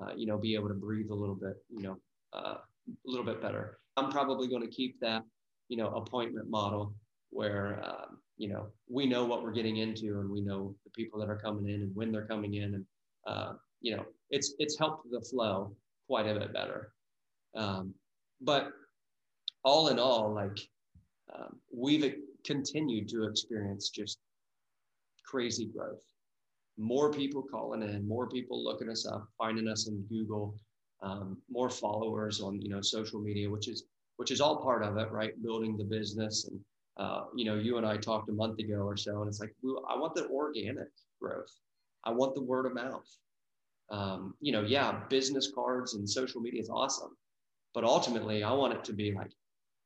Uh, 0.00 0.12
you 0.16 0.26
know, 0.26 0.38
be 0.38 0.54
able 0.54 0.68
to 0.68 0.74
breathe 0.74 1.10
a 1.10 1.14
little 1.14 1.34
bit, 1.34 1.56
you 1.68 1.82
know, 1.82 1.96
uh, 2.32 2.54
a 2.58 3.04
little 3.04 3.26
bit 3.26 3.42
better. 3.42 3.78
I'm 3.96 4.10
probably 4.12 4.46
going 4.46 4.62
to 4.62 4.68
keep 4.68 5.00
that, 5.00 5.24
you 5.68 5.76
know, 5.76 5.88
appointment 5.88 6.48
model 6.48 6.94
where 7.30 7.80
um, 7.84 8.18
you 8.36 8.48
know 8.48 8.68
we 8.88 9.06
know 9.06 9.24
what 9.24 9.42
we're 9.42 9.52
getting 9.52 9.78
into 9.78 10.20
and 10.20 10.30
we 10.30 10.40
know 10.40 10.74
the 10.84 10.90
people 10.90 11.20
that 11.20 11.28
are 11.28 11.36
coming 11.38 11.68
in 11.68 11.82
and 11.82 11.94
when 11.94 12.10
they're 12.10 12.26
coming 12.26 12.54
in 12.54 12.74
and 12.74 12.84
uh, 13.26 13.52
you 13.80 13.94
know 13.94 14.04
it's 14.30 14.54
it's 14.58 14.78
helped 14.78 15.10
the 15.10 15.20
flow 15.20 15.74
quite 16.06 16.26
a 16.26 16.38
bit 16.38 16.52
better 16.52 16.92
um, 17.54 17.92
but 18.40 18.70
all 19.64 19.88
in 19.88 19.98
all 19.98 20.32
like 20.32 20.58
um, 21.34 21.56
we've 21.74 22.14
continued 22.44 23.08
to 23.08 23.24
experience 23.24 23.90
just 23.90 24.18
crazy 25.26 25.66
growth 25.66 26.02
more 26.78 27.10
people 27.12 27.42
calling 27.42 27.82
in 27.82 28.06
more 28.06 28.28
people 28.28 28.62
looking 28.62 28.88
us 28.88 29.06
up 29.06 29.28
finding 29.36 29.68
us 29.68 29.88
in 29.88 30.00
google 30.08 30.54
um, 31.02 31.36
more 31.50 31.70
followers 31.70 32.40
on 32.40 32.60
you 32.60 32.68
know 32.68 32.80
social 32.80 33.20
media 33.20 33.50
which 33.50 33.68
is 33.68 33.84
which 34.16 34.30
is 34.30 34.40
all 34.40 34.62
part 34.62 34.82
of 34.82 34.96
it 34.96 35.10
right 35.10 35.42
building 35.42 35.76
the 35.76 35.84
business 35.84 36.46
and 36.48 36.60
uh, 36.98 37.26
you 37.34 37.44
know, 37.44 37.54
you 37.54 37.76
and 37.76 37.86
I 37.86 37.96
talked 37.96 38.28
a 38.28 38.32
month 38.32 38.58
ago 38.58 38.78
or 38.78 38.96
so, 38.96 39.20
and 39.20 39.28
it's 39.28 39.38
like, 39.38 39.54
well, 39.62 39.84
I 39.88 39.96
want 39.96 40.16
the 40.16 40.26
organic 40.28 40.88
growth. 41.20 41.52
I 42.04 42.10
want 42.10 42.34
the 42.34 42.42
word 42.42 42.66
of 42.66 42.74
mouth. 42.74 43.08
Um, 43.90 44.34
you 44.40 44.52
know, 44.52 44.62
yeah, 44.62 45.00
business 45.08 45.52
cards 45.54 45.94
and 45.94 46.08
social 46.08 46.40
media 46.40 46.60
is 46.60 46.68
awesome, 46.68 47.16
but 47.72 47.84
ultimately, 47.84 48.42
I 48.42 48.52
want 48.52 48.74
it 48.74 48.84
to 48.84 48.92
be 48.92 49.12
like 49.12 49.30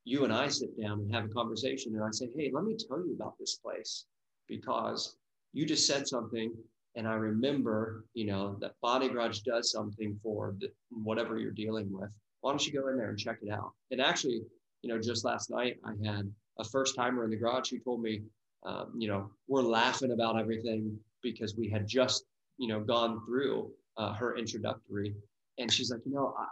you 0.05 0.25
and 0.25 0.33
I 0.33 0.49
sit 0.49 0.81
down 0.81 1.01
and 1.01 1.15
have 1.15 1.27
a 1.27 1.29
conversation, 1.29 1.95
and 1.95 2.03
I 2.03 2.09
say, 2.13 2.31
hey, 2.35 2.51
let 2.53 2.65
me 2.65 2.77
tell 2.77 2.99
you 2.99 3.15
about 3.15 3.39
this 3.39 3.57
place 3.57 4.07
because 4.49 5.17
you 5.53 5.67
just 5.67 5.87
said 5.87 6.09
something, 6.09 6.53
and 6.95 7.09
I 7.09 7.15
remember, 7.15 8.05
you 8.15 8.27
know, 8.27 8.57
that 8.61 8.75
Body 8.83 9.09
Garage 9.09 9.41
does 9.41 9.71
something 9.71 10.19
for 10.23 10.55
the, 10.59 10.69
whatever 10.91 11.39
you're 11.39 11.51
dealing 11.51 11.91
with, 11.91 12.11
why 12.41 12.51
don't 12.51 12.67
you 12.67 12.73
go 12.73 12.89
in 12.89 12.99
there 12.99 13.09
and 13.09 13.19
check 13.19 13.39
it 13.43 13.51
out? 13.51 13.73
And 13.91 14.01
actually, 14.01 14.43
you 14.83 14.93
know, 14.93 15.01
just 15.01 15.25
last 15.25 15.51
night 15.51 15.79
I 15.85 15.93
had 16.05 16.31
a 16.59 16.65
first 16.65 16.95
timer 16.95 17.25
in 17.25 17.31
the 17.31 17.37
garage 17.37 17.71
who 17.71 17.79
told 17.79 18.03
me, 18.03 18.23
um, 18.65 18.93
you 18.97 19.09
know, 19.09 19.31
we're 19.49 19.63
laughing 19.63 20.13
about 20.13 20.39
everything 20.39 20.99
because 21.23 21.57
we 21.57 21.69
had 21.69 21.87
just, 21.87 22.25
you 22.59 22.69
know, 22.69 22.81
gone 22.81 23.25
through 23.25 23.71
uh, 23.97 24.13
her 24.15 24.37
introductory. 24.37 25.15
And 25.59 25.73
she's 25.73 25.91
like, 25.91 26.01
you 26.05 26.13
know, 26.13 26.35
I, 26.39 26.47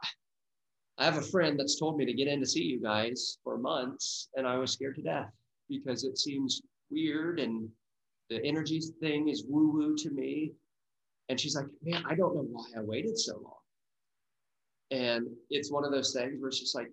I 0.99 1.05
have 1.05 1.17
a 1.17 1.23
friend 1.23 1.59
that's 1.59 1.79
told 1.79 1.97
me 1.97 2.05
to 2.05 2.13
get 2.13 2.29
in 2.29 2.41
to 2.41 2.47
see 2.47 2.63
you 2.63 2.81
guys 2.81 3.39
for 3.43 3.57
months, 3.59 4.29
and 4.37 4.47
I 4.47 4.57
was 4.59 4.73
scared 4.73 4.97
to 4.97 5.03
death 5.03 5.33
because 5.69 6.05
it 6.05 6.19
seems 6.19 6.63
weird 6.91 7.41
and 7.41 7.69
the 8.31 8.43
energy 8.45 8.81
thing 9.01 9.29
is 9.29 9.45
woo 9.47 9.73
woo 9.73 9.97
to 9.97 10.11
me. 10.11 10.53
And 11.29 11.39
she's 11.39 11.55
like, 11.55 11.67
man, 11.83 12.03
I 12.09 12.15
don't 12.15 12.35
know 12.35 12.47
why 12.51 12.65
I 12.77 12.81
waited 12.81 13.19
so 13.19 13.35
long. 13.35 13.55
And 14.91 15.29
it's 15.51 15.71
one 15.71 15.85
of 15.85 15.93
those 15.93 16.13
things 16.13 16.41
where 16.41 16.49
it's 16.49 16.59
just 16.59 16.75
like, 16.75 16.91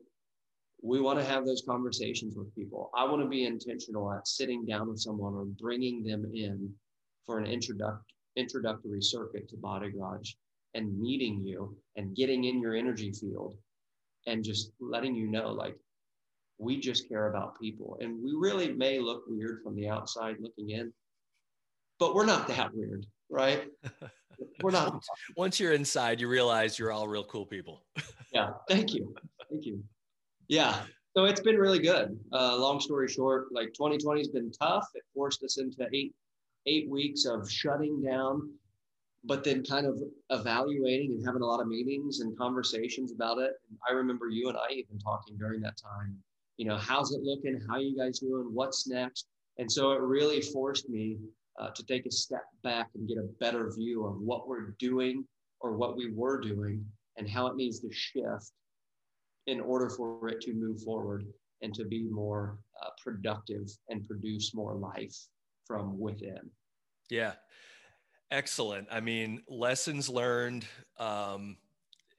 we 0.83 1.01
want 1.01 1.17
to 1.17 1.25
have 1.25 1.45
those 1.45 1.63
conversations 1.67 2.35
with 2.35 2.53
people. 2.53 2.91
I 2.95 3.03
want 3.05 3.21
to 3.23 3.27
be 3.27 3.45
intentional 3.45 4.11
at 4.13 4.27
sitting 4.27 4.65
down 4.65 4.89
with 4.89 4.99
someone 4.99 5.33
or 5.33 5.45
bringing 5.45 6.03
them 6.03 6.29
in 6.33 6.71
for 7.25 7.39
an 7.39 7.47
introduct, 7.47 8.03
introductory 8.35 9.01
circuit 9.01 9.49
to 9.49 9.57
Body 9.57 9.89
Garage 9.89 10.33
and 10.75 10.99
meeting 10.99 11.41
you 11.43 11.75
and 11.95 12.15
getting 12.15 12.43
in 12.43 12.61
your 12.61 12.75
energy 12.75 13.11
field 13.11 13.57
and 14.27 14.43
just 14.43 14.71
letting 14.79 15.15
you 15.15 15.27
know, 15.27 15.51
like, 15.51 15.75
we 16.59 16.79
just 16.79 17.09
care 17.09 17.29
about 17.29 17.59
people. 17.59 17.97
And 18.01 18.23
we 18.23 18.33
really 18.35 18.71
may 18.73 18.99
look 18.99 19.23
weird 19.27 19.61
from 19.63 19.75
the 19.75 19.89
outside 19.89 20.35
looking 20.39 20.71
in, 20.71 20.93
but 21.99 22.15
we're 22.15 22.25
not 22.25 22.47
that 22.47 22.73
weird, 22.73 23.05
right? 23.29 23.67
we're 24.61 24.71
not. 24.71 25.03
Once 25.35 25.59
you're 25.59 25.73
inside, 25.73 26.19
you 26.19 26.27
realize 26.27 26.77
you're 26.77 26.91
all 26.91 27.07
real 27.07 27.23
cool 27.23 27.45
people. 27.45 27.83
yeah. 28.33 28.51
Thank 28.69 28.93
you. 28.93 29.13
Thank 29.49 29.65
you. 29.65 29.83
Yeah. 30.47 30.81
So 31.15 31.25
it's 31.25 31.41
been 31.41 31.57
really 31.57 31.79
good. 31.79 32.17
Uh, 32.31 32.55
long 32.57 32.79
story 32.79 33.07
short, 33.07 33.47
like 33.51 33.73
2020 33.73 34.21
has 34.21 34.27
been 34.27 34.51
tough. 34.51 34.87
It 34.93 35.03
forced 35.13 35.43
us 35.43 35.57
into 35.57 35.87
eight 35.93 36.13
eight 36.67 36.89
weeks 36.89 37.25
of 37.25 37.49
shutting 37.49 38.01
down, 38.03 38.51
but 39.23 39.43
then 39.43 39.63
kind 39.63 39.87
of 39.87 39.99
evaluating 40.29 41.13
and 41.13 41.25
having 41.25 41.41
a 41.41 41.45
lot 41.45 41.61
of 41.61 41.67
meetings 41.67 42.19
and 42.19 42.37
conversations 42.37 43.11
about 43.13 43.39
it. 43.39 43.53
I 43.87 43.93
remember 43.93 44.29
you 44.29 44.49
and 44.49 44.57
I 44.57 44.71
even 44.73 44.99
talking 44.99 45.37
during 45.37 45.61
that 45.61 45.77
time. 45.77 46.15
You 46.57 46.65
know, 46.65 46.77
how's 46.77 47.13
it 47.13 47.21
looking? 47.23 47.59
How 47.69 47.77
you 47.77 47.97
guys 47.97 48.19
doing? 48.19 48.49
What's 48.53 48.87
next? 48.87 49.27
And 49.57 49.71
so 49.71 49.93
it 49.93 50.01
really 50.01 50.41
forced 50.41 50.89
me 50.89 51.17
uh, 51.57 51.69
to 51.69 51.85
take 51.85 52.05
a 52.05 52.11
step 52.11 52.45
back 52.63 52.89
and 52.95 53.07
get 53.07 53.17
a 53.17 53.29
better 53.39 53.71
view 53.75 54.05
of 54.05 54.19
what 54.19 54.47
we're 54.47 54.75
doing 54.79 55.25
or 55.59 55.75
what 55.75 55.97
we 55.97 56.11
were 56.13 56.39
doing 56.39 56.85
and 57.17 57.27
how 57.27 57.47
it 57.47 57.55
needs 57.55 57.79
to 57.79 57.89
shift 57.91 58.51
in 59.47 59.59
order 59.59 59.89
for 59.89 60.27
it 60.27 60.41
to 60.41 60.53
move 60.53 60.81
forward 60.81 61.25
and 61.61 61.73
to 61.73 61.85
be 61.85 62.03
more 62.03 62.59
uh, 62.83 62.89
productive 63.03 63.67
and 63.89 64.07
produce 64.07 64.53
more 64.53 64.75
life 64.75 65.15
from 65.65 65.99
within. 65.99 66.39
Yeah. 67.09 67.33
Excellent. 68.29 68.87
I 68.91 68.99
mean, 68.99 69.41
lessons 69.47 70.09
learned. 70.09 70.65
Um, 70.99 71.57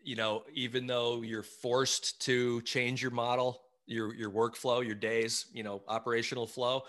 you 0.02 0.16
know, 0.16 0.44
even 0.54 0.86
though 0.86 1.22
you're 1.22 1.42
forced 1.42 2.20
to 2.22 2.62
change 2.62 3.02
your 3.02 3.10
model, 3.10 3.60
your 3.86 4.14
your 4.14 4.30
workflow, 4.30 4.84
your 4.84 4.94
days, 4.94 5.46
you 5.52 5.62
know, 5.62 5.82
operational 5.86 6.46
flow, 6.46 6.82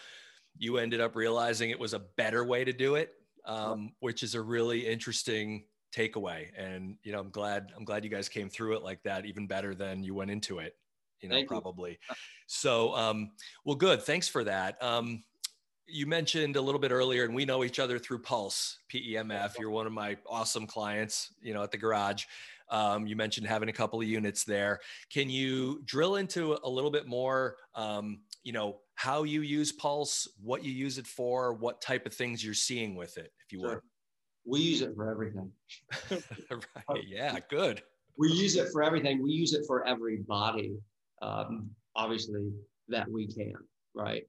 you 0.59 0.77
ended 0.77 1.01
up 1.01 1.15
realizing 1.15 1.71
it 1.71 1.79
was 1.79 1.93
a 1.93 1.99
better 1.99 2.43
way 2.43 2.63
to 2.63 2.73
do 2.73 2.95
it, 2.95 3.15
um, 3.45 3.93
which 4.01 4.21
is 4.21 4.35
a 4.35 4.41
really 4.41 4.85
interesting 4.85 5.63
takeaway. 5.95 6.47
And 6.55 6.97
you 7.01 7.11
know, 7.11 7.19
I'm 7.19 7.31
glad 7.31 7.71
I'm 7.75 7.85
glad 7.85 8.03
you 8.03 8.09
guys 8.09 8.29
came 8.29 8.49
through 8.49 8.75
it 8.75 8.83
like 8.83 9.01
that, 9.03 9.25
even 9.25 9.47
better 9.47 9.73
than 9.73 10.03
you 10.03 10.13
went 10.13 10.29
into 10.29 10.59
it. 10.59 10.75
You 11.21 11.29
know, 11.29 11.35
Thank 11.35 11.47
probably. 11.47 11.91
You. 11.91 12.15
So, 12.47 12.93
um, 12.95 13.31
well, 13.65 13.75
good. 13.75 14.03
Thanks 14.03 14.27
for 14.27 14.43
that. 14.43 14.81
Um, 14.83 15.23
you 15.87 16.05
mentioned 16.05 16.55
a 16.55 16.61
little 16.61 16.79
bit 16.79 16.91
earlier, 16.91 17.23
and 17.23 17.33
we 17.33 17.45
know 17.45 17.63
each 17.63 17.79
other 17.79 17.97
through 17.97 18.19
Pulse 18.19 18.79
PEMF. 18.93 19.57
You're 19.57 19.71
one 19.71 19.87
of 19.87 19.93
my 19.93 20.17
awesome 20.27 20.67
clients, 20.67 21.33
you 21.41 21.53
know, 21.53 21.63
at 21.63 21.71
the 21.71 21.77
garage. 21.77 22.25
Um, 22.69 23.07
you 23.07 23.15
mentioned 23.15 23.47
having 23.47 23.69
a 23.69 23.73
couple 23.73 23.99
of 23.99 24.07
units 24.07 24.43
there. 24.43 24.79
Can 25.09 25.29
you 25.29 25.81
drill 25.85 26.17
into 26.17 26.57
a 26.63 26.69
little 26.69 26.91
bit 26.91 27.07
more? 27.07 27.55
Um, 27.73 28.19
you 28.43 28.53
know, 28.53 28.77
how 28.99 29.23
you 29.23 29.43
use 29.43 29.71
Pulse, 29.71 30.27
what 30.43 30.61
you 30.61 30.73
use 30.73 30.97
it 30.97 31.07
for, 31.07 31.53
what 31.53 31.79
type 31.79 32.05
of 32.05 32.13
things 32.13 32.43
you're 32.43 32.53
seeing 32.53 32.95
with 32.95 33.17
it, 33.17 33.31
if 33.45 33.53
you 33.53 33.61
sure. 33.61 33.69
would. 33.69 33.79
We 34.45 34.59
use 34.59 34.81
it 34.81 34.91
for 34.93 35.09
everything. 35.09 35.49
right. 36.51 37.05
Yeah. 37.07 37.37
Good. 37.49 37.81
We 38.17 38.29
use 38.29 38.57
it 38.57 38.67
for 38.73 38.83
everything. 38.83 39.23
We 39.23 39.31
use 39.31 39.53
it 39.53 39.63
for 39.65 39.87
every 39.87 40.17
body, 40.17 40.75
um, 41.21 41.69
obviously, 41.95 42.51
that 42.89 43.09
we 43.09 43.25
can. 43.25 43.53
Right. 43.95 44.23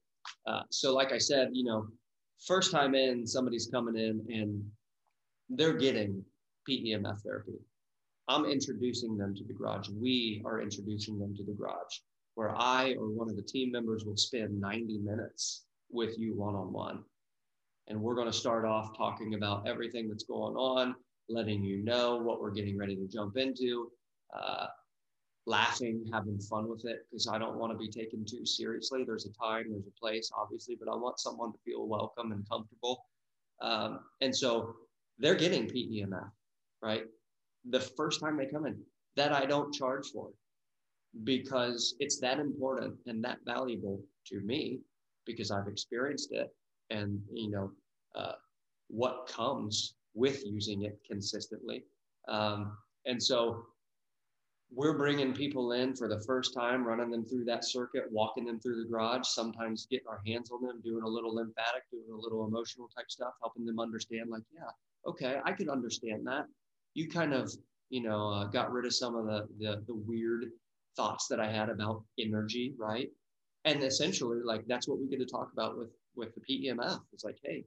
Uh, 0.47 0.63
so, 0.71 0.95
like 0.95 1.11
I 1.11 1.19
said, 1.19 1.49
you 1.51 1.65
know, 1.65 1.89
first 2.47 2.71
time 2.71 2.95
in, 2.95 3.27
somebody's 3.27 3.67
coming 3.67 3.97
in 3.97 4.25
and 4.33 4.65
they're 5.49 5.77
getting 5.77 6.25
PEMF 6.69 7.23
therapy. 7.23 7.59
I'm 8.29 8.45
introducing 8.45 9.17
them 9.17 9.35
to 9.35 9.43
the 9.43 9.53
garage. 9.53 9.89
We 9.89 10.43
are 10.47 10.61
introducing 10.61 11.19
them 11.19 11.35
to 11.35 11.43
the 11.43 11.55
garage, 11.55 11.97
where 12.41 12.57
I 12.57 12.95
or 12.99 13.11
one 13.11 13.29
of 13.29 13.37
the 13.37 13.43
team 13.43 13.71
members 13.71 14.07
will 14.07 14.17
spend 14.17 14.59
90 14.59 15.01
minutes 15.01 15.67
with 15.91 16.19
you 16.19 16.35
one 16.35 16.55
on 16.55 16.73
one. 16.73 17.05
And 17.89 18.01
we're 18.01 18.15
going 18.15 18.33
to 18.33 18.33
start 18.33 18.65
off 18.65 18.97
talking 18.97 19.35
about 19.35 19.69
everything 19.69 20.09
that's 20.09 20.25
going 20.25 20.57
on, 20.57 20.95
letting 21.29 21.63
you 21.63 21.85
know 21.85 22.17
what 22.17 22.41
we're 22.41 22.53
getting 22.53 22.79
ready 22.79 22.97
to 22.97 23.07
jump 23.07 23.37
into, 23.37 23.91
uh, 24.35 24.69
laughing, 25.47 26.03
having 26.11 26.39
fun 26.39 26.67
with 26.67 26.87
it 26.87 27.01
because 27.11 27.29
I 27.29 27.37
don't 27.37 27.59
want 27.59 27.73
to 27.73 27.79
be 27.79 27.91
taken 27.91 28.25
too 28.25 28.47
seriously. 28.47 29.05
There's 29.05 29.27
a 29.27 29.33
time, 29.35 29.67
there's 29.69 29.87
a 29.87 30.01
place, 30.01 30.31
obviously, 30.35 30.79
but 30.83 30.91
I 30.91 30.97
want 30.97 31.21
someone 31.21 31.53
to 31.53 31.59
feel 31.63 31.87
welcome 31.87 32.33
and 32.33 32.49
comfortable. 32.49 33.05
Um, 33.61 34.01
and 34.23 34.35
so 34.35 34.77
they're 35.19 35.35
getting 35.35 35.69
PEMF, 35.69 36.31
right? 36.83 37.03
The 37.69 37.81
first 37.81 38.19
time 38.19 38.39
they 38.39 38.47
come 38.47 38.65
in, 38.65 38.81
that 39.17 39.35
I 39.35 39.45
don't 39.45 39.75
charge 39.75 40.07
for 40.15 40.31
because 41.25 41.95
it's 41.99 42.21
that 42.21 42.39
important 42.39 42.95
and 43.07 43.23
that 43.25 43.39
valuable 43.45 44.01
to 44.27 44.41
me 44.41 44.81
because 45.27 45.51
I've 45.51 45.69
experienced 45.69 46.33
it 46.33 46.55
and, 46.91 47.21
you 47.33 47.51
know, 47.51 47.71
uh, 48.15 48.33
what 48.89 49.29
comes 49.29 49.95
with 50.15 50.45
using 50.45 50.83
it 50.83 50.99
consistently. 51.09 51.85
Um, 52.29 52.77
and 53.07 53.23
so 53.23 53.65
we're 54.73 54.97
bringing 54.97 55.33
people 55.33 55.73
in 55.73 55.97
for 55.97 56.09
the 56.09 56.21
first 56.21 56.55
time, 56.55 56.87
running 56.87 57.11
them 57.11 57.25
through 57.25 57.45
that 57.45 57.65
circuit, 57.65 58.05
walking 58.11 58.45
them 58.45 58.61
through 58.61 58.83
the 58.83 58.89
garage, 58.89 59.27
sometimes 59.27 59.87
getting 59.91 60.07
our 60.07 60.21
hands 60.27 60.51
on 60.51 60.63
them, 60.63 60.81
doing 60.85 61.03
a 61.03 61.09
little 61.09 61.35
lymphatic, 61.35 61.83
doing 61.91 62.05
a 62.13 62.17
little 62.17 62.47
emotional 62.47 62.89
type 62.97 63.07
stuff, 63.11 63.35
helping 63.41 63.67
them 63.67 63.81
understand, 63.81 64.31
like, 64.31 64.43
yeah, 64.55 64.71
okay, 65.07 65.41
I 65.45 65.53
could 65.53 65.69
understand 65.69 66.27
that. 66.27 66.45
You 66.95 67.09
kind 67.09 67.33
of, 67.33 67.53
you 67.89 68.03
know, 68.03 68.29
uh, 68.31 68.45
got 68.45 68.71
rid 68.71 68.87
of 68.87 68.95
some 68.95 69.17
of 69.17 69.27
the, 69.27 69.49
the, 69.59 69.83
the 69.87 69.95
weird 69.95 70.45
thoughts 71.01 71.29
that 71.29 71.41
I 71.41 71.51
had 71.51 71.71
about 71.71 72.05
energy, 72.19 72.75
right? 72.79 73.09
And 73.65 73.83
essentially, 73.83 74.41
like, 74.45 74.65
that's 74.67 74.87
what 74.87 74.99
we 75.01 75.09
get 75.09 75.19
to 75.21 75.27
talk 75.27 75.51
about 75.53 75.79
with 75.79 75.91
with 76.17 76.31
the 76.35 76.43
PEMF. 76.49 77.01
It's 77.13 77.25
like, 77.25 77.39
hey, 77.45 77.65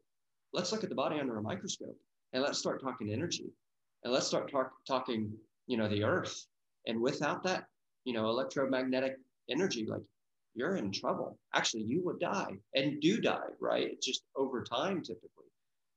let's 0.54 0.72
look 0.72 0.84
at 0.84 0.90
the 0.90 0.96
body 1.04 1.20
under 1.20 1.38
a 1.38 1.42
microscope 1.42 1.98
and 2.34 2.44
let's 2.44 2.60
start 2.60 2.82
talking 2.82 3.12
energy 3.12 3.50
and 4.04 4.14
let's 4.14 4.28
start 4.28 4.52
talk, 4.52 4.72
talking, 4.88 5.32
you 5.68 5.78
know, 5.78 5.88
the 5.88 6.04
earth 6.04 6.46
and 6.88 7.00
without 7.00 7.42
that, 7.44 7.66
you 8.04 8.14
know, 8.14 8.26
electromagnetic 8.30 9.16
energy, 9.50 9.86
like 9.88 10.02
you're 10.54 10.76
in 10.76 10.92
trouble. 10.92 11.40
Actually, 11.56 11.84
you 11.84 12.04
would 12.06 12.20
die 12.20 12.52
and 12.76 13.02
do 13.02 13.20
die, 13.20 13.52
right? 13.60 13.88
It's 13.94 14.06
just 14.06 14.24
over 14.36 14.64
time 14.64 15.02
typically. 15.02 15.50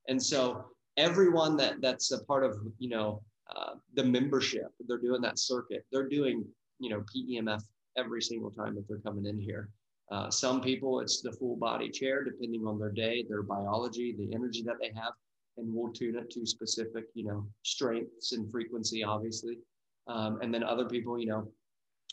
And 0.08 0.22
so 0.22 0.64
everyone 0.96 1.56
that 1.58 1.80
that's 1.82 2.12
a 2.12 2.24
part 2.24 2.44
of, 2.44 2.56
you 2.78 2.88
know, 2.88 3.22
uh, 3.54 3.74
the 3.94 4.04
membership, 4.04 4.70
they're 4.86 4.98
doing 4.98 5.20
that 5.22 5.38
circuit. 5.38 5.84
They're 5.92 6.08
doing, 6.08 6.44
you 6.78 6.90
know, 6.90 7.02
PEMF 7.14 7.62
every 7.96 8.22
single 8.22 8.50
time 8.50 8.74
that 8.74 8.86
they're 8.88 8.98
coming 8.98 9.26
in 9.26 9.38
here. 9.40 9.70
Uh, 10.10 10.30
some 10.30 10.60
people, 10.60 11.00
it's 11.00 11.20
the 11.20 11.32
full 11.32 11.56
body 11.56 11.90
chair, 11.90 12.22
depending 12.22 12.66
on 12.66 12.78
their 12.78 12.92
day, 12.92 13.24
their 13.28 13.42
biology, 13.42 14.14
the 14.16 14.32
energy 14.34 14.62
that 14.62 14.76
they 14.80 14.92
have, 14.94 15.12
and 15.56 15.66
we'll 15.72 15.92
tune 15.92 16.16
it 16.16 16.30
to 16.30 16.46
specific, 16.46 17.04
you 17.14 17.24
know, 17.24 17.44
strengths 17.62 18.32
and 18.32 18.50
frequency, 18.50 19.02
obviously. 19.02 19.58
Um, 20.06 20.38
and 20.42 20.54
then 20.54 20.62
other 20.62 20.84
people, 20.84 21.18
you 21.18 21.26
know, 21.26 21.48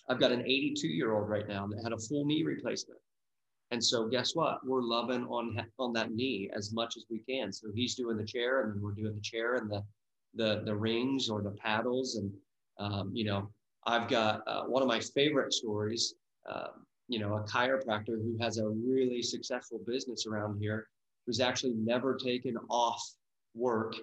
I've 0.10 0.20
got 0.20 0.32
an 0.32 0.42
82 0.42 0.88
year 0.88 1.14
old 1.14 1.30
right 1.30 1.48
now 1.48 1.68
that 1.68 1.84
had 1.84 1.94
a 1.94 1.98
full 1.98 2.26
knee 2.26 2.44
replacement. 2.44 3.00
And 3.72 3.84
so 3.84 4.08
guess 4.08 4.36
what? 4.36 4.60
We're 4.66 4.84
loving 4.84 5.24
on 5.26 5.58
on 5.80 5.94
that 5.94 6.12
knee 6.12 6.50
as 6.56 6.74
much 6.74 6.96
as 6.98 7.06
we 7.10 7.20
can. 7.28 7.52
So 7.52 7.70
he's 7.74 7.96
doing 7.96 8.18
the 8.18 8.26
chair, 8.26 8.62
and 8.62 8.74
then 8.74 8.82
we're 8.82 8.92
doing 8.92 9.16
the 9.16 9.22
chair 9.22 9.56
and 9.56 9.70
the 9.70 9.84
the 10.36 10.62
the 10.66 10.76
rings 10.76 11.30
or 11.30 11.42
the 11.42 11.52
paddles. 11.52 12.16
And 12.18 12.32
um, 12.78 13.12
you 13.16 13.24
know, 13.24 13.50
I've 13.86 14.08
got 14.08 14.42
uh, 14.48 14.64
one 14.64 14.82
of 14.82 14.88
my 14.88 15.00
favorite 15.00 15.54
stories. 15.54 16.16
Uh, 16.50 16.68
you 17.10 17.20
know, 17.20 17.36
a 17.36 17.44
chiropractor 17.44 18.22
who 18.22 18.38
has 18.40 18.58
a 18.58 18.68
really 18.68 19.22
successful 19.22 19.80
business 19.86 20.26
around 20.26 20.58
here, 20.60 20.88
who's 21.26 21.40
actually 21.40 21.74
never 21.74 22.16
taken 22.16 22.58
off 22.70 23.02
work 23.54 23.96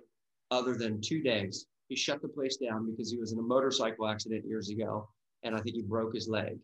other 0.51 0.75
than 0.75 1.01
two 1.01 1.23
days 1.23 1.67
he 1.91 1.97
shut 1.97 2.23
the 2.23 2.29
place 2.29 2.57
down 2.57 2.89
because 2.89 3.11
he 3.11 3.19
was 3.19 3.33
in 3.33 3.39
a 3.41 3.43
motorcycle 3.43 4.07
accident 4.07 4.45
years 4.47 4.71
ago 4.71 5.09
and 5.43 5.57
I 5.57 5.61
think 5.61 5.75
he 5.75 5.83
broke 5.83 6.15
his 6.15 6.29
leg. 6.29 6.57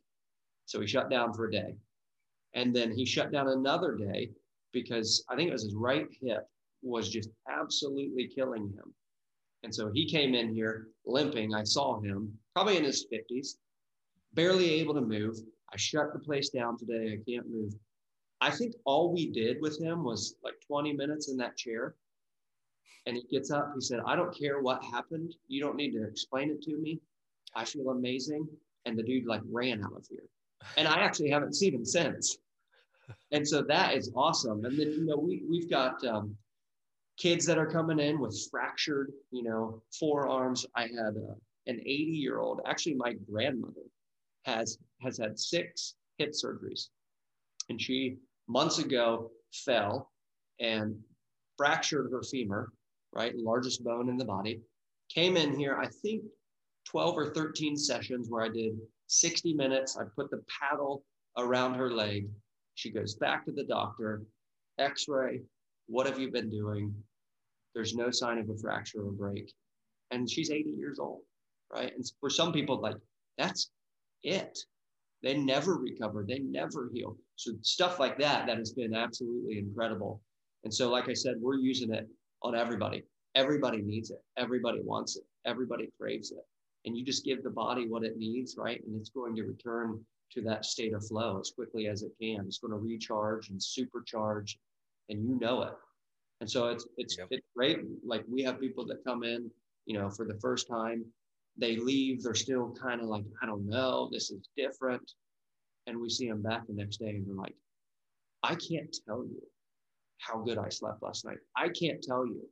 So 0.66 0.80
he 0.80 0.86
shut 0.86 1.10
down 1.10 1.34
for 1.34 1.46
a 1.46 1.50
day. 1.50 1.74
And 2.54 2.74
then 2.74 2.92
he 2.92 3.04
shut 3.04 3.32
down 3.32 3.48
another 3.48 3.96
day 3.96 4.30
because 4.72 5.24
I 5.28 5.34
think 5.34 5.48
it 5.48 5.52
was 5.52 5.64
his 5.64 5.74
right 5.74 6.06
hip 6.22 6.46
was 6.80 7.10
just 7.10 7.28
absolutely 7.50 8.28
killing 8.28 8.68
him. 8.68 8.94
And 9.64 9.74
so 9.74 9.90
he 9.92 10.08
came 10.08 10.36
in 10.36 10.54
here 10.54 10.88
limping. 11.04 11.52
I 11.52 11.64
saw 11.64 12.00
him 12.00 12.32
probably 12.56 12.78
in 12.78 12.84
his 12.84 13.06
50s, 13.12 13.56
barely 14.32 14.80
able 14.80 14.94
to 14.94 15.02
move. 15.02 15.36
I 15.70 15.76
shut 15.76 16.14
the 16.14 16.18
place 16.18 16.48
down 16.48 16.78
today. 16.78 17.12
I 17.12 17.30
can't 17.30 17.46
move. 17.50 17.74
I 18.40 18.50
think 18.50 18.72
all 18.86 19.12
we 19.12 19.30
did 19.30 19.58
with 19.60 19.78
him 19.78 20.02
was 20.02 20.36
like 20.42 20.54
20 20.66 20.94
minutes 20.94 21.28
in 21.28 21.36
that 21.36 21.58
chair. 21.58 21.96
And 23.04 23.14
he 23.14 23.24
gets 23.24 23.50
up. 23.50 23.72
He 23.74 23.82
said, 23.82 24.00
I 24.06 24.16
don't 24.16 24.34
care 24.34 24.62
what 24.62 24.82
happened. 24.82 25.34
You 25.48 25.60
don't 25.60 25.76
need 25.76 25.90
to 25.92 26.02
explain 26.02 26.48
it 26.48 26.62
to 26.62 26.78
me. 26.78 26.98
I 27.54 27.66
feel 27.66 27.90
amazing. 27.90 28.48
And 28.86 28.98
the 28.98 29.02
dude 29.02 29.26
like 29.26 29.42
ran 29.52 29.84
out 29.84 29.92
of 29.94 30.06
here. 30.08 30.24
And 30.78 30.88
I 30.88 31.00
actually 31.00 31.28
haven't 31.28 31.56
seen 31.56 31.74
him 31.74 31.84
since. 31.84 32.38
And 33.32 33.46
so 33.46 33.60
that 33.64 33.92
is 33.94 34.10
awesome. 34.16 34.64
And 34.64 34.78
then, 34.78 34.92
you 34.92 35.04
know, 35.04 35.18
we, 35.18 35.42
we've 35.46 35.68
got 35.68 36.02
um, 36.06 36.34
kids 37.18 37.44
that 37.44 37.58
are 37.58 37.70
coming 37.70 37.98
in 37.98 38.18
with 38.18 38.48
fractured, 38.50 39.12
you 39.30 39.42
know, 39.42 39.82
forearms. 39.92 40.64
I 40.74 40.84
had 40.84 41.16
uh, 41.18 41.34
an 41.66 41.80
80 41.80 41.92
year 41.92 42.38
old, 42.38 42.60
actually, 42.66 42.94
my 42.94 43.14
grandmother 43.30 43.82
has 44.44 44.78
has 45.02 45.18
had 45.18 45.38
six 45.38 45.94
hip 46.18 46.32
surgeries. 46.32 46.88
And 47.68 47.80
she 47.80 48.16
months 48.48 48.78
ago 48.78 49.30
fell 49.52 50.10
and 50.60 50.96
fractured 51.56 52.10
her 52.12 52.22
femur, 52.22 52.72
right? 53.12 53.36
Largest 53.36 53.82
bone 53.84 54.08
in 54.08 54.16
the 54.16 54.24
body. 54.24 54.60
Came 55.12 55.36
in 55.36 55.58
here, 55.58 55.76
I 55.76 55.88
think 56.02 56.22
12 56.86 57.18
or 57.18 57.34
13 57.34 57.76
sessions 57.76 58.28
where 58.30 58.42
I 58.44 58.48
did 58.48 58.78
60 59.08 59.54
minutes. 59.54 59.96
I 59.96 60.04
put 60.14 60.30
the 60.30 60.42
paddle 60.60 61.04
around 61.36 61.74
her 61.74 61.90
leg. 61.90 62.28
She 62.74 62.90
goes 62.90 63.14
back 63.14 63.44
to 63.46 63.52
the 63.52 63.64
doctor, 63.64 64.22
x 64.78 65.06
ray. 65.08 65.40
What 65.86 66.06
have 66.06 66.18
you 66.18 66.30
been 66.30 66.50
doing? 66.50 66.94
There's 67.74 67.94
no 67.94 68.10
sign 68.10 68.38
of 68.38 68.48
a 68.50 68.56
fracture 68.56 69.06
or 69.06 69.12
break. 69.12 69.52
And 70.10 70.30
she's 70.30 70.50
80 70.50 70.70
years 70.70 70.98
old, 70.98 71.22
right? 71.72 71.92
And 71.94 72.04
for 72.20 72.30
some 72.30 72.52
people, 72.52 72.80
like, 72.80 72.96
that's 73.38 73.70
it. 74.22 74.58
They 75.22 75.36
never 75.36 75.76
recover, 75.76 76.24
they 76.26 76.38
never 76.40 76.90
heal. 76.92 77.16
So, 77.36 77.52
stuff 77.62 77.98
like 77.98 78.18
that, 78.18 78.46
that 78.46 78.58
has 78.58 78.72
been 78.72 78.94
absolutely 78.94 79.58
incredible. 79.58 80.20
And 80.64 80.72
so, 80.72 80.90
like 80.90 81.08
I 81.08 81.14
said, 81.14 81.34
we're 81.40 81.56
using 81.56 81.92
it 81.92 82.06
on 82.42 82.54
everybody. 82.54 83.02
Everybody 83.34 83.82
needs 83.82 84.10
it, 84.10 84.22
everybody 84.36 84.80
wants 84.82 85.16
it, 85.16 85.24
everybody 85.44 85.90
craves 85.98 86.32
it 86.32 86.44
and 86.86 86.96
you 86.96 87.04
just 87.04 87.24
give 87.24 87.42
the 87.42 87.50
body 87.50 87.86
what 87.88 88.04
it 88.04 88.16
needs, 88.16 88.56
right? 88.56 88.80
And 88.86 88.98
it's 88.98 89.10
going 89.10 89.34
to 89.36 89.42
return 89.42 90.00
to 90.32 90.40
that 90.42 90.64
state 90.64 90.94
of 90.94 91.06
flow 91.06 91.38
as 91.40 91.50
quickly 91.50 91.88
as 91.88 92.02
it 92.02 92.12
can. 92.20 92.46
It's 92.46 92.58
going 92.58 92.72
to 92.72 92.78
recharge 92.78 93.50
and 93.50 93.60
supercharge, 93.60 94.56
and 95.08 95.24
you 95.24 95.38
know 95.38 95.62
it. 95.62 95.72
And 96.40 96.50
so 96.50 96.68
it's 96.68 96.86
it's 96.96 97.18
yep. 97.18 97.28
it's 97.30 97.46
great. 97.54 97.78
Like 98.04 98.24
we 98.28 98.42
have 98.44 98.60
people 98.60 98.86
that 98.86 99.04
come 99.04 99.24
in, 99.24 99.50
you 99.84 99.98
know, 99.98 100.08
for 100.10 100.26
the 100.26 100.38
first 100.40 100.68
time, 100.68 101.04
they 101.58 101.76
leave, 101.76 102.22
they're 102.22 102.34
still 102.34 102.74
kind 102.80 103.00
of 103.00 103.08
like, 103.08 103.24
I 103.42 103.46
don't 103.46 103.68
know, 103.68 104.08
this 104.12 104.30
is 104.30 104.48
different. 104.56 105.10
And 105.86 105.98
we 106.00 106.10
see 106.10 106.28
them 106.28 106.42
back 106.42 106.66
the 106.66 106.74
next 106.74 106.98
day 106.98 107.10
and 107.10 107.26
they're 107.26 107.34
like, 107.34 107.54
I 108.42 108.54
can't 108.54 108.94
tell 109.06 109.24
you 109.24 109.40
how 110.18 110.38
good 110.38 110.58
I 110.58 110.68
slept 110.68 111.02
last 111.02 111.24
night. 111.24 111.38
I 111.56 111.68
can't 111.68 112.02
tell 112.02 112.26
you 112.26 112.42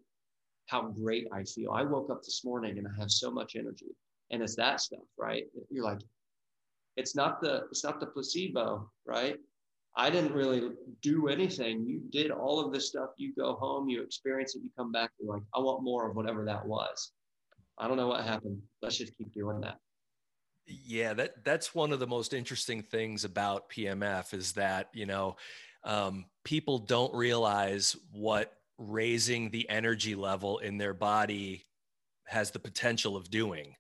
how 0.67 0.83
great 0.83 1.27
I 1.33 1.45
feel. 1.45 1.73
I 1.73 1.83
woke 1.83 2.11
up 2.11 2.23
this 2.23 2.45
morning 2.45 2.79
and 2.79 2.87
I 2.87 3.01
have 3.01 3.11
so 3.11 3.31
much 3.31 3.57
energy 3.57 3.95
and 4.31 4.43
it's 4.43 4.57
that 4.57 4.81
stuff 4.81 5.05
right 5.19 5.45
you're 5.71 5.85
like 5.85 6.01
it's 6.97 7.15
not 7.15 7.41
the 7.41 7.63
it's 7.71 7.85
not 7.85 8.01
the 8.01 8.07
placebo 8.07 8.89
right 9.07 9.37
i 9.97 10.11
didn't 10.11 10.33
really 10.33 10.71
do 11.03 11.29
anything 11.29 11.85
you 11.87 12.01
did 12.11 12.31
all 12.31 12.59
of 12.61 12.73
this 12.73 12.89
stuff 12.89 13.11
you 13.17 13.33
go 13.35 13.55
home 13.55 13.89
you 13.89 14.03
experience 14.03 14.55
it 14.55 14.63
you 14.63 14.71
come 14.77 14.93
back 14.93 15.11
you're 15.19 15.33
like 15.33 15.43
i 15.55 15.59
want 15.59 15.83
more 15.83 16.09
of 16.09 16.17
whatever 16.17 16.45
that 16.45 16.65
was 16.65 17.13
i 17.79 17.89
don't 17.89 17.97
know 17.97 18.09
what 18.09 18.25
happened 18.25 18.61
let's 18.83 18.97
just 18.97 19.17
keep 19.17 19.33
doing 19.33 19.61
that 19.61 19.79
yeah 20.67 21.13
that 21.13 21.45
that's 21.45 21.75
one 21.75 21.93
of 21.93 22.01
the 22.01 22.07
most 22.07 22.33
interesting 22.33 22.83
things 22.83 23.25
about 23.25 23.69
PEMF 23.71 24.33
is 24.33 24.53
that 24.53 24.89
you 24.95 25.07
know 25.07 25.37
um, 25.85 26.25
people 26.45 26.79
don't 26.79 27.15
realize 27.15 27.95
what 28.11 28.55
raising 28.79 29.51
the 29.51 29.69
energy 29.69 30.15
level 30.15 30.59
in 30.59 30.79
their 30.79 30.95
body 30.95 31.67
has 32.27 32.51
the 32.51 32.59
potential 32.59 33.17
of 33.17 33.31
doing 33.31 33.75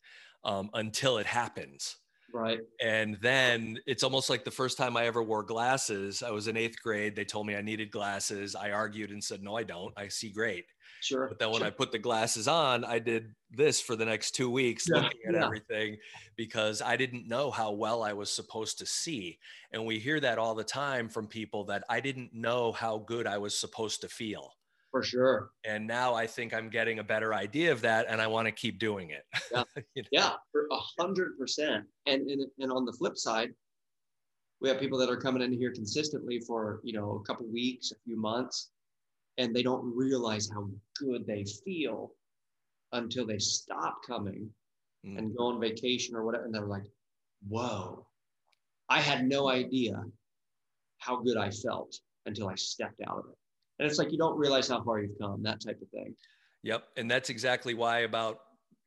um, 0.44 0.70
until 0.74 1.18
it 1.18 1.26
happens. 1.26 1.96
Right. 2.32 2.60
And 2.82 3.16
then 3.20 3.78
it's 3.86 4.02
almost 4.02 4.28
like 4.28 4.44
the 4.44 4.50
first 4.50 4.76
time 4.76 4.96
I 4.96 5.06
ever 5.06 5.22
wore 5.22 5.44
glasses. 5.44 6.22
I 6.22 6.30
was 6.30 6.48
in 6.48 6.56
eighth 6.56 6.82
grade. 6.82 7.14
They 7.14 7.24
told 7.24 7.46
me 7.46 7.54
I 7.54 7.62
needed 7.62 7.90
glasses. 7.90 8.56
I 8.56 8.72
argued 8.72 9.10
and 9.10 9.22
said, 9.22 9.42
no, 9.42 9.56
I 9.56 9.62
don't. 9.62 9.94
I 9.96 10.08
see 10.08 10.30
great. 10.30 10.66
Sure. 11.04 11.28
But 11.28 11.38
then 11.38 11.50
when 11.50 11.58
sure. 11.58 11.66
I 11.66 11.70
put 11.70 11.92
the 11.92 11.98
glasses 11.98 12.48
on, 12.48 12.82
I 12.82 12.98
did 12.98 13.34
this 13.50 13.78
for 13.78 13.94
the 13.94 14.06
next 14.06 14.30
two 14.30 14.48
weeks, 14.48 14.86
yeah, 14.88 15.02
looking 15.02 15.20
at 15.28 15.34
yeah. 15.34 15.44
everything 15.44 15.98
because 16.34 16.80
I 16.80 16.96
didn't 16.96 17.28
know 17.28 17.50
how 17.50 17.72
well 17.72 18.02
I 18.02 18.14
was 18.14 18.30
supposed 18.30 18.78
to 18.78 18.86
see. 18.86 19.38
And 19.72 19.84
we 19.84 19.98
hear 19.98 20.18
that 20.20 20.38
all 20.38 20.54
the 20.54 20.64
time 20.64 21.10
from 21.10 21.26
people 21.26 21.64
that 21.64 21.84
I 21.90 22.00
didn't 22.00 22.32
know 22.32 22.72
how 22.72 22.98
good 22.98 23.26
I 23.26 23.36
was 23.36 23.54
supposed 23.54 24.00
to 24.00 24.08
feel. 24.08 24.54
For 24.90 25.02
sure. 25.02 25.50
And 25.66 25.86
now 25.86 26.14
I 26.14 26.26
think 26.26 26.54
I'm 26.54 26.70
getting 26.70 27.00
a 27.00 27.04
better 27.04 27.34
idea 27.34 27.70
of 27.72 27.82
that 27.82 28.06
and 28.08 28.22
I 28.22 28.26
want 28.26 28.46
to 28.46 28.52
keep 28.52 28.78
doing 28.78 29.10
it. 29.10 29.24
Yeah. 29.52 29.64
you 29.94 30.02
know? 30.04 30.08
Yeah, 30.10 30.30
for 30.52 30.68
a 30.70 30.78
hundred 30.98 31.38
percent. 31.38 31.84
And, 32.06 32.30
and 32.30 32.46
and 32.58 32.72
on 32.72 32.86
the 32.86 32.92
flip 32.94 33.18
side, 33.18 33.50
we 34.62 34.70
have 34.70 34.80
people 34.80 34.96
that 34.98 35.10
are 35.10 35.18
coming 35.18 35.42
in 35.42 35.52
here 35.52 35.70
consistently 35.70 36.40
for, 36.40 36.80
you 36.82 36.94
know, 36.94 37.20
a 37.22 37.26
couple 37.26 37.46
weeks, 37.52 37.92
a 37.92 37.96
few 38.06 38.18
months, 38.18 38.70
and 39.38 39.54
they 39.54 39.62
don't 39.62 39.94
realize 39.96 40.48
how 40.52 40.68
good 40.98 41.26
they 41.26 41.44
feel 41.64 42.12
until 42.92 43.26
they 43.26 43.38
stop 43.38 43.98
coming 44.06 44.48
mm. 45.04 45.18
and 45.18 45.36
go 45.36 45.46
on 45.46 45.60
vacation 45.60 46.14
or 46.14 46.24
whatever. 46.24 46.44
And 46.44 46.54
they're 46.54 46.66
like, 46.66 46.86
whoa, 47.48 48.06
I 48.88 49.00
had 49.00 49.26
no 49.26 49.48
idea 49.48 50.02
how 50.98 51.16
good 51.16 51.36
I 51.36 51.50
felt 51.50 51.96
until 52.26 52.48
I 52.48 52.54
stepped 52.54 53.00
out 53.06 53.18
of 53.18 53.24
it 53.30 53.36
and 53.78 53.88
it's 53.88 53.98
like 53.98 54.12
you 54.12 54.18
don't 54.18 54.38
realize 54.38 54.68
how 54.68 54.82
far 54.82 55.00
you've 55.00 55.18
come 55.20 55.42
that 55.42 55.60
type 55.60 55.80
of 55.80 55.88
thing 55.90 56.14
yep 56.62 56.84
and 56.96 57.10
that's 57.10 57.30
exactly 57.30 57.74
why 57.74 58.00
about 58.00 58.40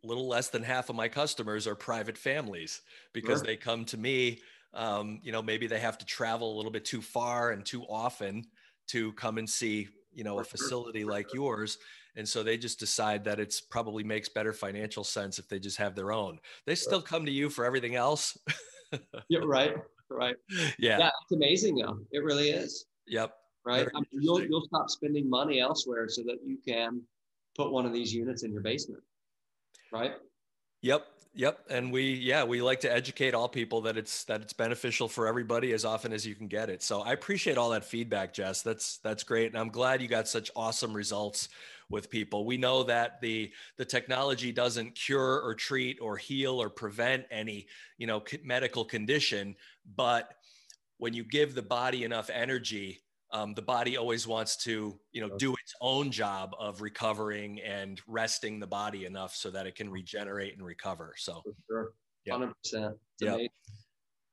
a 0.03 0.07
little 0.07 0.27
less 0.27 0.49
than 0.49 0.63
half 0.63 0.89
of 0.89 0.95
my 0.95 1.07
customers 1.07 1.67
are 1.67 1.75
private 1.75 2.17
families 2.17 2.81
because 3.13 3.39
sure. 3.39 3.47
they 3.47 3.55
come 3.55 3.85
to 3.85 3.97
me 3.97 4.39
um, 4.73 5.19
you 5.23 5.31
know 5.31 5.41
maybe 5.41 5.67
they 5.67 5.79
have 5.79 5.97
to 5.97 6.05
travel 6.05 6.53
a 6.53 6.55
little 6.55 6.71
bit 6.71 6.85
too 6.85 7.01
far 7.01 7.51
and 7.51 7.65
too 7.65 7.83
often 7.83 8.43
to 8.87 9.11
come 9.13 9.37
and 9.37 9.49
see 9.49 9.87
you 10.17 10.25
know 10.25 10.39
a 10.39 10.43
facility 10.43 11.05
like 11.05 11.33
yours. 11.33 11.77
And 12.15 12.27
so 12.27 12.41
they 12.41 12.57
just 12.57 12.79
decide 12.79 13.23
that 13.25 13.39
it's 13.39 13.61
probably 13.61 14.03
makes 14.03 14.27
better 14.27 14.51
financial 14.51 15.03
sense 15.03 15.37
if 15.37 15.47
they 15.47 15.59
just 15.59 15.77
have 15.77 15.93
their 15.93 16.11
own. 16.11 16.39
They 16.65 16.73
still 16.73 17.01
come 17.01 17.27
to 17.27 17.31
you 17.31 17.49
for 17.49 17.63
everything 17.63 17.95
else. 17.95 18.37
Yeah 19.27 19.39
right 19.43 19.75
right. 20.09 20.37
Yeah. 20.79 20.97
Yeah 20.97 21.09
it's 21.23 21.33
amazing 21.33 21.75
though. 21.75 21.99
It 22.13 22.23
really 22.23 22.51
is. 22.51 22.85
Yep 23.05 23.33
right? 23.67 23.87
I 23.93 23.99
mean, 23.99 24.05
you'll 24.11 24.41
you'll 24.43 24.65
stop 24.65 24.89
spending 24.89 25.29
money 25.29 25.59
elsewhere 25.59 26.07
so 26.07 26.23
that 26.23 26.37
you 26.45 26.57
can 26.65 27.01
put 27.55 27.71
one 27.71 27.85
of 27.85 27.93
these 27.93 28.13
units 28.13 28.43
in 28.43 28.51
your 28.51 28.61
basement, 28.61 29.03
right? 29.91 30.13
Yep, 30.81 31.05
yep. 31.37 31.59
And 31.69 31.91
we 31.91 32.13
yeah 32.13 32.43
we 32.43 32.61
like 32.61 32.81
to 32.81 32.91
educate 32.91 33.33
all 33.33 33.47
people 33.47 33.81
that 33.81 33.95
it's 33.95 34.25
that 34.25 34.41
it's 34.41 34.51
beneficial 34.51 35.07
for 35.07 35.27
everybody 35.27 35.71
as 35.71 35.85
often 35.85 36.11
as 36.11 36.25
you 36.25 36.35
can 36.35 36.47
get 36.47 36.69
it. 36.69 36.83
So 36.83 37.01
I 37.01 37.13
appreciate 37.13 37.57
all 37.57 37.69
that 37.69 37.85
feedback, 37.85 38.33
Jess. 38.33 38.61
That's 38.63 38.97
that's 38.97 39.23
great, 39.23 39.51
and 39.51 39.57
I'm 39.57 39.69
glad 39.69 40.01
you 40.01 40.07
got 40.09 40.27
such 40.27 40.51
awesome 40.55 40.93
results 40.93 41.47
with 41.89 42.09
people. 42.09 42.45
We 42.45 42.57
know 42.57 42.83
that 42.83 43.21
the 43.21 43.51
the 43.77 43.85
technology 43.85 44.51
doesn't 44.51 44.95
cure 44.95 45.41
or 45.41 45.53
treat 45.55 45.99
or 46.01 46.17
heal 46.17 46.61
or 46.61 46.69
prevent 46.69 47.25
any 47.31 47.67
you 47.97 48.07
know 48.07 48.23
medical 48.43 48.83
condition, 48.83 49.55
but 49.95 50.33
when 50.97 51.13
you 51.13 51.23
give 51.23 51.53
the 51.53 51.61
body 51.61 52.03
enough 52.03 52.29
energy 52.33 52.99
um, 53.31 53.53
the 53.53 53.61
body 53.61 53.97
always 53.97 54.27
wants 54.27 54.55
to 54.57 54.97
you 55.11 55.21
know 55.21 55.37
do 55.37 55.53
its 55.53 55.73
own 55.81 56.11
job 56.11 56.55
of 56.59 56.81
recovering 56.81 57.59
and 57.61 58.01
resting 58.07 58.59
the 58.59 58.67
body 58.67 59.05
enough 59.05 59.35
so 59.35 59.51
that 59.51 59.67
it 59.67 59.75
can 59.75 59.89
regenerate 59.89 60.55
and 60.55 60.65
recover 60.65 61.13
so. 61.17 61.41
For 61.43 61.53
sure. 61.67 61.91
100% 62.27 62.95
yeah. 63.21 63.37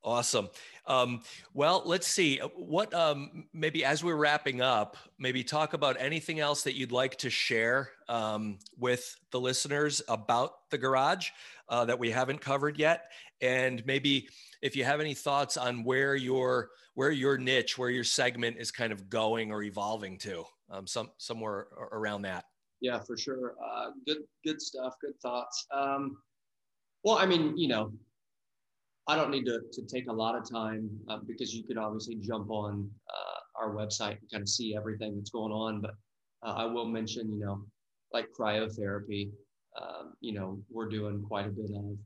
awesome. 0.03 0.49
Um, 0.87 1.23
well 1.53 1.83
let's 1.85 2.07
see. 2.07 2.41
Uh, 2.41 2.49
what 2.57 2.93
um, 2.93 3.47
maybe 3.53 3.85
as 3.85 4.03
we're 4.03 4.17
wrapping 4.17 4.61
up 4.61 4.97
maybe 5.19 5.45
talk 5.45 5.75
about 5.75 5.97
anything 6.01 6.41
else 6.41 6.63
that 6.63 6.75
you'd 6.77 6.93
like 6.93 7.17
to 7.19 7.31
share 7.31 7.91
um, 8.09 8.59
with 8.77 9.17
the 9.31 9.41
listeners 9.41 10.03
about 10.09 10.69
the 10.71 10.79
garage 10.79 11.31
uh, 11.69 11.85
that 11.85 11.99
we 11.99 12.11
haven't 12.11 12.41
covered 12.41 12.79
yet 12.79 13.11
and 13.45 13.85
maybe 13.87 14.29
if 14.63 14.75
you 14.75 14.85
have 14.85 15.01
any 15.01 15.15
thoughts 15.15 15.57
on 15.57 15.85
where 15.85 16.15
your 16.15 16.71
where 16.95 17.11
your 17.11 17.37
niche, 17.37 17.77
where 17.77 17.91
your 17.91 18.05
segment 18.05 18.57
is 18.59 18.71
kind 18.71 18.93
of 18.93 19.11
going 19.11 19.51
or 19.51 19.63
evolving 19.63 20.17
to, 20.19 20.45
um, 20.71 20.87
some 20.87 21.11
somewhere 21.19 21.67
around 21.93 22.23
that. 22.23 22.45
Yeah, 22.81 23.01
for 23.01 23.17
sure. 23.17 23.55
Uh, 23.65 23.91
good 24.07 24.19
good 24.45 24.61
stuff. 24.61 24.95
Good 25.01 25.19
thoughts. 25.21 25.67
Um, 25.73 26.17
well, 27.03 27.19
I 27.19 27.27
mean, 27.27 27.57
you 27.57 27.69
know, 27.69 27.93
I 29.07 29.17
don't 29.17 29.31
need 29.31 29.45
to, 29.45 29.61
to 29.73 29.83
take 29.83 30.09
a 30.09 30.13
lot 30.13 30.35
of 30.35 30.51
time 30.51 30.89
uh, 31.09 31.19
because 31.27 31.55
you 31.55 31.65
could 31.65 31.77
obviously 31.77 32.17
jump 32.17 32.51
on 32.51 32.91
uh, 33.11 33.63
our 33.63 33.75
website 33.75 34.19
and 34.21 34.31
kind 34.33 34.43
of 34.43 34.49
see 34.49 34.75
everything 34.75 35.17
that's 35.17 35.31
going 35.31 35.53
on. 35.53 35.83
But 35.83 35.95
uh, 36.43 36.55
I 36.55 36.65
will 36.65 36.87
mention, 36.87 37.31
you 37.31 37.45
know, 37.45 37.65
like 38.13 38.29
cryotherapy, 38.39 39.31
um, 39.81 40.15
you 40.21 40.33
know, 40.33 40.59
we're 40.71 40.89
doing 40.89 41.23
quite 41.23 41.47
a 41.47 41.51
bit 41.51 41.71
of. 41.77 41.99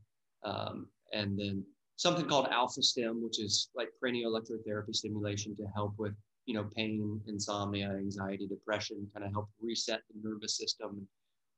Um, 0.43 0.87
and 1.13 1.39
then 1.39 1.63
something 1.95 2.25
called 2.25 2.47
Alpha-Stim 2.51 3.21
which 3.23 3.39
is 3.39 3.69
like 3.75 3.89
cranial 3.99 4.31
electrotherapy 4.31 4.95
stimulation 4.95 5.55
to 5.55 5.65
help 5.75 5.93
with, 5.97 6.13
you 6.45 6.53
know, 6.53 6.69
pain, 6.75 7.19
insomnia, 7.27 7.89
anxiety, 7.89 8.47
depression, 8.47 9.07
kind 9.13 9.25
of 9.25 9.31
help 9.31 9.49
reset 9.61 10.01
the 10.09 10.27
nervous 10.27 10.57
system, 10.57 10.89
and 10.91 11.07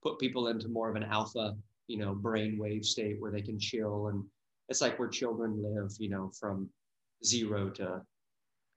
put 0.04 0.20
people 0.20 0.48
into 0.48 0.68
more 0.68 0.90
of 0.90 0.96
an 0.96 1.04
alpha, 1.04 1.56
you 1.88 1.98
know, 1.98 2.14
brain 2.14 2.58
wave 2.58 2.86
state 2.86 3.18
where 3.20 3.32
they 3.32 3.42
can 3.42 3.60
chill 3.60 4.08
and 4.08 4.24
it's 4.70 4.82
like 4.82 4.98
where 4.98 5.10
children 5.10 5.62
live, 5.62 5.92
you 6.00 6.10
know, 6.10 6.32
from 6.40 6.70
zero 7.24 7.70
to 7.70 8.02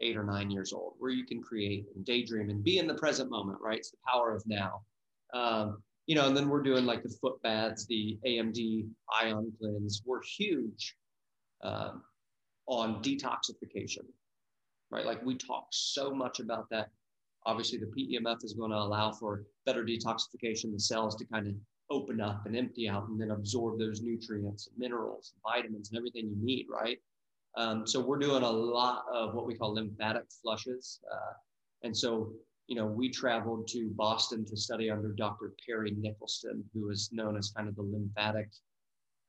eight 0.00 0.16
or 0.16 0.24
nine 0.24 0.50
years 0.50 0.72
old, 0.72 0.94
where 0.98 1.12
you 1.12 1.24
can 1.24 1.40
create 1.40 1.86
and 1.94 2.04
daydream 2.04 2.50
and 2.50 2.64
be 2.64 2.78
in 2.78 2.86
the 2.86 2.94
present 2.94 3.30
moment, 3.30 3.58
right? 3.60 3.78
It's 3.78 3.90
the 3.90 3.96
power 4.06 4.34
of 4.34 4.42
now. 4.46 4.82
Um, 5.32 5.82
you 6.06 6.14
know, 6.14 6.26
and 6.26 6.36
then 6.36 6.48
we're 6.48 6.62
doing 6.62 6.84
like 6.84 7.02
the 7.02 7.14
foot 7.20 7.40
baths, 7.42 7.86
the 7.86 8.18
AMD 8.26 8.86
ion 9.22 9.52
cleanse. 9.58 10.02
We're 10.04 10.22
huge 10.22 10.96
um, 11.62 12.02
on 12.66 13.02
detoxification, 13.02 14.04
right? 14.90 15.06
Like 15.06 15.24
we 15.24 15.36
talk 15.36 15.66
so 15.70 16.12
much 16.14 16.40
about 16.40 16.68
that. 16.70 16.88
Obviously, 17.46 17.78
the 17.78 17.86
PEMF 17.86 18.44
is 18.44 18.54
going 18.54 18.70
to 18.70 18.76
allow 18.76 19.12
for 19.12 19.44
better 19.66 19.84
detoxification, 19.84 20.72
the 20.72 20.80
cells 20.80 21.14
to 21.16 21.24
kind 21.26 21.46
of 21.46 21.54
open 21.90 22.20
up 22.20 22.46
and 22.46 22.56
empty 22.56 22.88
out 22.88 23.08
and 23.08 23.20
then 23.20 23.30
absorb 23.30 23.78
those 23.78 24.00
nutrients, 24.00 24.68
minerals, 24.76 25.34
vitamins, 25.46 25.90
and 25.90 25.98
everything 25.98 26.28
you 26.28 26.36
need, 26.42 26.66
right? 26.70 26.98
Um, 27.56 27.86
so 27.86 28.00
we're 28.00 28.18
doing 28.18 28.42
a 28.42 28.50
lot 28.50 29.04
of 29.12 29.34
what 29.34 29.46
we 29.46 29.54
call 29.54 29.74
lymphatic 29.74 30.24
flushes. 30.42 31.00
Uh, 31.10 31.32
and 31.82 31.96
so, 31.96 32.32
you 32.66 32.76
know, 32.76 32.86
we 32.86 33.10
traveled 33.10 33.68
to 33.68 33.90
Boston 33.94 34.44
to 34.46 34.56
study 34.56 34.90
under 34.90 35.12
Dr. 35.12 35.52
Perry 35.66 35.92
Nickelston, 35.92 36.62
who 36.72 36.90
is 36.90 37.10
known 37.12 37.36
as 37.36 37.52
kind 37.54 37.68
of 37.68 37.76
the 37.76 37.82
lymphatic 37.82 38.48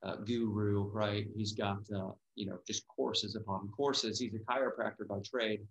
uh, 0.03 0.17
guru, 0.17 0.89
right? 0.91 1.27
He's 1.35 1.51
got, 1.51 1.79
uh, 1.93 2.11
you 2.35 2.45
know, 2.45 2.59
just 2.65 2.87
courses 2.87 3.35
upon 3.35 3.69
courses. 3.75 4.19
He's 4.19 4.35
a 4.35 4.51
chiropractor 4.51 5.07
by 5.07 5.19
trade, 5.25 5.61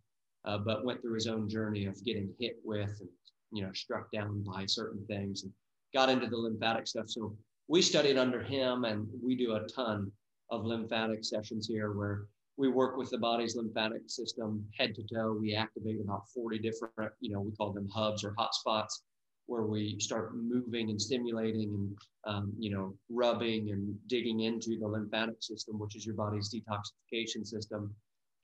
uh, 0.45 0.59
but 0.59 0.85
went 0.85 1.01
through 1.01 1.15
his 1.15 1.27
own 1.27 1.49
journey 1.49 1.87
of 1.87 2.03
getting 2.05 2.35
hit 2.39 2.57
with 2.65 3.01
and, 3.01 3.09
you 3.53 3.63
know, 3.63 3.73
struck 3.73 4.11
down 4.13 4.43
by 4.43 4.67
certain 4.67 5.05
things. 5.07 5.45
And 5.45 5.53
got 5.95 6.11
into 6.11 6.27
the 6.27 6.37
lymphatic 6.37 6.87
stuff. 6.87 7.09
So 7.09 7.35
we 7.69 7.81
studied 7.81 8.19
under 8.19 8.43
him 8.43 8.85
and 8.85 9.09
we 9.23 9.37
do 9.37 9.55
a 9.55 9.67
ton 9.69 10.11
of 10.51 10.65
lymphatic 10.65 11.25
sessions 11.25 11.67
here 11.67 11.93
where 11.93 12.27
we 12.57 12.69
work 12.69 12.97
with 12.97 13.11
the 13.11 13.19
body's 13.19 13.57
lymphatic 13.57 14.03
system 14.07 14.65
head 14.79 14.95
to 14.95 15.03
toe. 15.03 15.37
We 15.39 15.55
activate 15.55 16.01
about 16.01 16.29
40 16.29 16.59
different, 16.59 17.13
you 17.21 17.33
know, 17.33 17.41
we 17.41 17.53
call 17.53 17.73
them 17.73 17.89
hubs 17.89 18.25
or 18.25 18.35
hotspots 18.35 19.01
where 19.47 19.65
we 19.65 19.99
start 19.99 20.37
moving 20.37 20.91
and 20.91 21.01
stimulating 21.01 21.69
and, 21.69 21.99
um, 22.27 22.53
you 22.59 22.71
know, 22.71 22.95
rubbing 23.11 23.71
and 23.71 23.95
digging 24.07 24.41
into 24.41 24.79
the 24.79 24.87
lymphatic 24.87 25.37
system, 25.41 25.79
which 25.79 25.97
is 25.97 26.07
your 26.07 26.15
body's 26.15 26.55
detoxification 26.55 27.47
system 27.47 27.95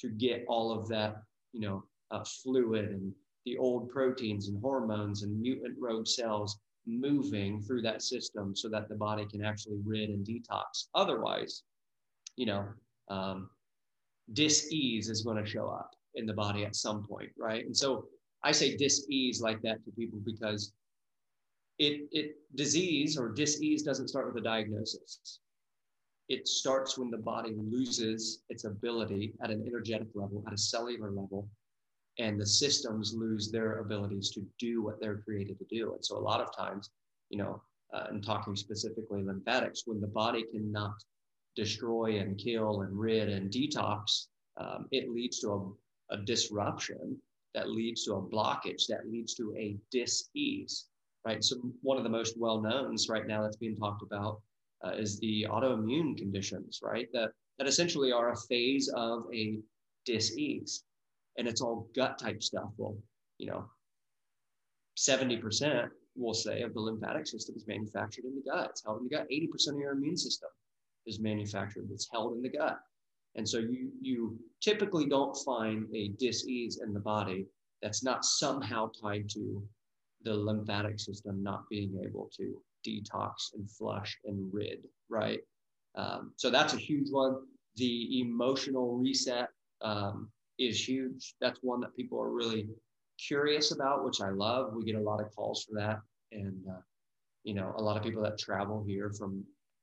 to 0.00 0.08
get 0.10 0.44
all 0.48 0.72
of 0.72 0.88
that, 0.88 1.22
you 1.52 1.60
know, 1.60 1.84
uh, 2.10 2.24
fluid 2.42 2.90
and 2.90 3.12
the 3.46 3.56
old 3.56 3.88
proteins 3.88 4.48
and 4.48 4.60
hormones 4.60 5.22
and 5.22 5.40
mutant 5.40 5.76
rogue 5.80 6.06
cells 6.06 6.58
moving 6.86 7.62
through 7.62 7.82
that 7.82 8.02
system 8.02 8.54
so 8.54 8.68
that 8.68 8.88
the 8.88 8.94
body 8.94 9.24
can 9.24 9.44
actually 9.44 9.78
rid 9.84 10.10
and 10.10 10.26
detox. 10.26 10.88
Otherwise, 10.94 11.62
you 12.36 12.46
know, 12.46 12.66
um, 13.08 13.48
dis-ease 14.32 15.08
is 15.08 15.22
going 15.22 15.42
to 15.42 15.48
show 15.48 15.68
up 15.68 15.90
in 16.14 16.26
the 16.26 16.32
body 16.32 16.64
at 16.64 16.76
some 16.76 17.04
point, 17.04 17.30
right? 17.38 17.64
And 17.64 17.76
so 17.76 18.06
I 18.42 18.52
say 18.52 18.76
dis-ease 18.76 19.40
like 19.40 19.60
that 19.62 19.84
to 19.84 19.90
people 19.92 20.18
because 20.24 20.72
it, 21.78 22.08
it 22.12 22.36
disease 22.54 23.18
or 23.18 23.30
dis-ease 23.30 23.82
doesn't 23.82 24.08
start 24.08 24.26
with 24.26 24.42
a 24.42 24.44
diagnosis. 24.44 25.40
It 26.28 26.46
starts 26.46 26.96
when 26.96 27.10
the 27.10 27.18
body 27.18 27.54
loses 27.56 28.42
its 28.50 28.64
ability 28.64 29.34
at 29.42 29.50
an 29.50 29.64
energetic 29.66 30.08
level, 30.14 30.44
at 30.46 30.52
a 30.52 30.58
cellular 30.58 31.10
level, 31.10 31.48
and 32.18 32.40
the 32.40 32.46
systems 32.46 33.14
lose 33.14 33.50
their 33.50 33.80
abilities 33.80 34.30
to 34.30 34.46
do 34.58 34.82
what 34.82 35.00
they're 35.00 35.18
created 35.18 35.58
to 35.58 35.64
do. 35.70 35.94
And 35.94 36.04
so 36.04 36.16
a 36.16 36.20
lot 36.20 36.40
of 36.40 36.54
times, 36.56 36.90
you 37.30 37.38
know, 37.38 37.62
uh, 37.92 38.04
and 38.10 38.24
talking 38.24 38.54
specifically 38.54 39.22
lymphatics, 39.24 39.82
when 39.86 40.00
the 40.00 40.06
body 40.06 40.44
cannot 40.52 40.94
destroy 41.60 42.18
and 42.20 42.38
kill 42.38 42.80
and 42.82 42.98
rid 42.98 43.28
and 43.28 43.50
detox, 43.50 44.28
um, 44.56 44.86
it 44.92 45.10
leads 45.10 45.40
to 45.40 45.48
a, 46.10 46.14
a, 46.14 46.18
disruption 46.24 47.20
that 47.54 47.68
leads 47.68 48.04
to 48.04 48.14
a 48.14 48.22
blockage 48.22 48.86
that 48.88 49.10
leads 49.10 49.34
to 49.34 49.54
a 49.58 49.76
dis-ease, 49.90 50.86
right? 51.26 51.44
So 51.44 51.56
one 51.82 51.98
of 51.98 52.04
the 52.04 52.16
most 52.18 52.38
well-knowns 52.38 53.08
right 53.10 53.26
now 53.26 53.42
that's 53.42 53.56
being 53.56 53.76
talked 53.76 54.02
about 54.02 54.40
uh, 54.84 54.92
is 54.92 55.18
the 55.18 55.46
autoimmune 55.50 56.16
conditions, 56.16 56.80
right? 56.82 57.08
That 57.12 57.30
that 57.58 57.68
essentially 57.68 58.10
are 58.10 58.32
a 58.32 58.42
phase 58.48 58.90
of 58.96 59.24
a 59.34 59.58
dis-ease 60.06 60.84
and 61.36 61.46
it's 61.46 61.60
all 61.60 61.90
gut 61.94 62.18
type 62.18 62.42
stuff. 62.42 62.70
Well, 62.78 62.96
you 63.36 63.48
know, 63.50 63.66
70% 64.98 65.90
we'll 66.16 66.34
say 66.34 66.62
of 66.62 66.72
the 66.72 66.80
lymphatic 66.80 67.26
system 67.26 67.54
is 67.56 67.66
manufactured 67.66 68.24
in 68.24 68.34
the 68.34 68.50
gut. 68.50 68.70
It's 68.70 68.82
held 68.84 68.98
in 69.02 69.04
the 69.04 69.16
gut. 69.16 69.26
80% 69.30 69.74
of 69.74 69.78
your 69.78 69.92
immune 69.92 70.16
system 70.16 70.48
is 71.10 71.20
manufactured. 71.20 71.88
It's 71.92 72.08
held 72.12 72.34
in 72.34 72.42
the 72.42 72.48
gut. 72.48 72.78
And 73.36 73.48
so 73.48 73.58
you 73.58 73.90
you 74.00 74.38
typically 74.60 75.06
don't 75.06 75.36
find 75.50 75.86
a 75.94 76.08
dis-ease 76.22 76.80
in 76.84 76.90
the 76.92 77.04
body 77.14 77.46
that's 77.82 78.02
not 78.02 78.24
somehow 78.24 78.90
tied 79.00 79.28
to 79.30 79.62
the 80.22 80.34
lymphatic 80.34 80.98
system 80.98 81.42
not 81.42 81.68
being 81.68 81.92
able 82.06 82.26
to 82.38 82.44
detox 82.86 83.54
and 83.54 83.70
flush 83.70 84.18
and 84.24 84.38
rid, 84.52 84.80
right? 85.08 85.40
Um, 85.94 86.32
so 86.36 86.50
that's 86.50 86.74
a 86.74 86.84
huge 86.88 87.08
one. 87.10 87.34
The 87.76 88.20
emotional 88.20 88.96
reset, 88.96 89.48
um, 89.82 90.30
is 90.58 90.86
huge. 90.86 91.34
That's 91.40 91.58
one 91.62 91.80
that 91.80 91.96
people 91.96 92.20
are 92.20 92.30
really 92.30 92.68
curious 93.18 93.72
about, 93.72 94.04
which 94.04 94.20
I 94.20 94.30
love. 94.30 94.74
We 94.74 94.84
get 94.84 94.96
a 94.96 95.00
lot 95.00 95.20
of 95.20 95.34
calls 95.34 95.64
for 95.64 95.74
that, 95.76 96.00
and 96.32 96.62
uh, 96.68 96.82
you 97.44 97.54
know, 97.54 97.72
a 97.76 97.82
lot 97.82 97.96
of 97.96 98.02
people 98.02 98.22
that 98.22 98.38
travel 98.38 98.84
here 98.86 99.10
from 99.18 99.42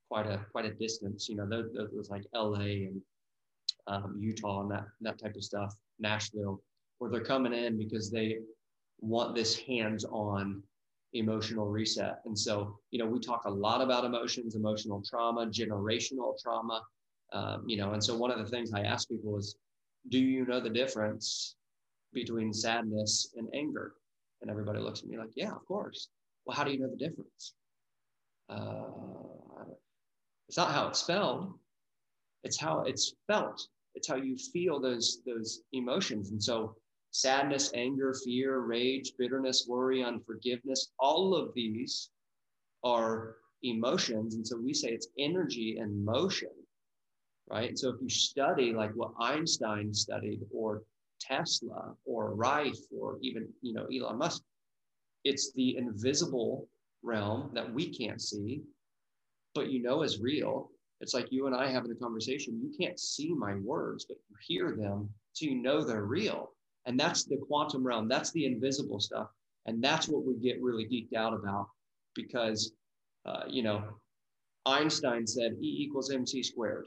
quite 0.10 0.28
a 0.28 0.46
quite 0.52 0.66
a 0.66 0.74
distance. 0.74 1.28
You 1.30 1.36
know, 1.36 1.48
those, 1.48 2.10
like 2.10 2.24
L.A. 2.34 2.90
and 2.90 3.02
um, 3.88 4.18
Utah 4.20 4.62
and 4.62 4.72
that 4.72 4.86
that 5.02 5.20
type 5.20 5.36
of 5.36 5.44
stuff, 5.44 5.74
Nashville, 6.00 6.62
where 7.00 7.12
they're 7.12 7.22
coming 7.24 7.54
in 7.54 7.78
because 7.78 8.10
they 8.12 8.38
want 9.00 9.36
this 9.36 9.58
hands-on 9.60 10.64
emotional 11.14 11.68
reset. 11.68 12.20
And 12.26 12.38
so, 12.38 12.78
you 12.92 13.00
know, 13.00 13.06
we 13.06 13.20
talk 13.20 13.46
a 13.46 13.52
lot 13.52 13.82
about 13.82 14.06
emotions, 14.06 14.56
emotional 14.56 15.02
trauma, 15.08 15.46
generational 15.48 16.34
trauma. 16.42 16.82
Um, 17.34 17.64
you 17.68 17.78
know, 17.78 17.92
and 17.92 18.04
so 18.04 18.18
one 18.18 18.32
of 18.32 18.40
the 18.40 18.46
things 18.46 18.74
I 18.74 18.82
ask 18.82 19.10
people 19.10 19.38
is, 19.38 19.56
do 20.10 20.20
you 20.20 20.46
know 20.46 20.60
the 20.60 20.70
difference 20.70 21.56
between 22.14 22.54
sadness 22.54 23.34
and 23.36 23.48
anger? 23.54 23.94
And 24.42 24.50
everybody 24.50 24.80
looks 24.80 25.02
at 25.02 25.08
me 25.08 25.18
like, 25.18 25.32
yeah, 25.36 25.52
of 25.52 25.66
course. 25.66 26.10
Well, 26.46 26.56
how 26.56 26.64
do 26.64 26.72
you 26.72 26.80
know 26.80 26.90
the 26.90 26.98
difference? 26.98 27.54
Uh, 28.50 28.84
it's 30.48 30.58
not 30.58 30.72
how 30.72 30.88
it's 30.88 31.00
spelled. 31.00 31.54
It's 32.44 32.60
how 32.60 32.82
it's 32.82 33.14
felt. 33.28 33.68
It's 33.96 34.08
how 34.08 34.16
you 34.16 34.38
feel 34.38 34.80
those 34.80 35.20
those 35.26 35.62
emotions. 35.74 36.32
And 36.32 36.42
so, 36.42 36.76
sadness, 37.12 37.72
anger, 37.74 38.14
fear, 38.24 38.60
rage, 38.60 39.14
bitterness, 39.18 39.66
worry, 39.68 40.04
unforgiveness, 40.04 40.92
all 41.00 41.36
of 41.36 41.54
these 41.54 42.10
are 42.84 43.38
emotions. 43.64 44.36
And 44.36 44.46
so 44.46 44.58
we 44.58 44.74
say 44.74 44.90
it's 44.90 45.08
energy 45.18 45.78
and 45.80 46.06
motion 46.06 46.50
right? 47.50 47.78
So 47.78 47.90
if 47.90 48.02
you 48.02 48.10
study 48.10 48.74
like 48.74 48.92
what 48.92 49.12
Einstein 49.20 49.94
studied 49.94 50.42
or 50.54 50.84
Tesla 51.20 51.94
or 52.06 52.36
Rife 52.36 52.80
or 52.98 53.18
even, 53.22 53.48
you 53.62 53.74
know, 53.74 53.86
Elon 53.86 54.18
Musk, 54.18 54.44
it's 55.24 55.52
the 55.54 55.78
invisible 55.78 56.68
realm 57.04 57.52
that 57.54 57.72
we 57.72 57.90
can't 57.90 58.22
see, 58.22 58.62
but 59.58 59.70
you 59.70 59.82
know 59.82 60.04
is 60.04 60.20
real. 60.20 60.72
It's 61.02 61.14
like 61.14 61.32
you 61.32 61.46
and 61.48 61.56
I 61.56 61.70
having 61.70 61.92
a 61.92 61.96
conversation. 61.96 62.60
You 62.62 62.72
can't 62.78 63.00
see 63.00 63.34
my 63.34 63.56
words, 63.56 64.06
but 64.08 64.18
you 64.30 64.36
hear 64.48 64.76
them, 64.76 65.10
so 65.34 65.46
you 65.46 65.56
know 65.56 65.84
they're 65.84 66.06
real. 66.06 66.52
And 66.86 67.00
that's 67.00 67.26
the 67.26 67.38
quantum 67.38 67.86
realm. 67.86 68.08
That's 68.08 68.32
the 68.32 68.46
invisible 68.46 69.00
stuff. 69.00 69.28
And 69.66 69.84
that's 69.84 70.08
what 70.08 70.26
we 70.26 70.36
get 70.36 70.62
really 70.62 70.86
geeked 70.86 71.16
out 71.16 71.34
about 71.34 71.68
because, 72.16 72.72
uh, 73.26 73.44
you 73.48 73.62
know, 73.62 73.84
Einstein 74.66 75.28
said 75.28 75.54
E 75.62 75.84
equals 75.84 76.12
mc 76.12 76.42
squared 76.44 76.86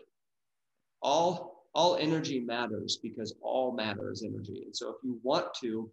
all 1.03 1.67
all 1.75 1.97
energy 1.97 2.41
matters 2.41 2.99
because 3.01 3.35
all 3.43 3.73
matter 3.73 4.11
is 4.11 4.25
energy. 4.25 4.63
And 4.65 4.77
so 4.77 4.91
if 4.91 4.97
you 5.05 5.21
want 5.23 5.47
to 5.61 5.89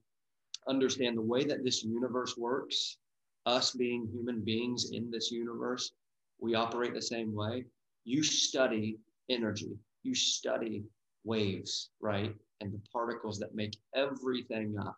understand 0.68 1.18
the 1.18 1.22
way 1.22 1.44
that 1.46 1.64
this 1.64 1.84
universe 1.84 2.36
works, 2.36 2.98
us 3.46 3.72
being 3.72 4.08
human 4.12 4.42
beings 4.42 4.90
in 4.92 5.12
this 5.12 5.32
universe, 5.32 5.92
we 6.40 6.56
operate 6.56 6.94
the 6.94 7.02
same 7.02 7.34
way. 7.36 7.66
You 8.06 8.24
study 8.24 9.00
energy. 9.30 9.78
you 10.04 10.16
study 10.16 10.84
waves, 11.26 11.90
right? 12.00 12.34
And 12.62 12.72
the 12.72 12.80
particles 12.92 13.40
that 13.40 13.54
make 13.54 13.78
everything 13.94 14.78
up. 14.80 14.96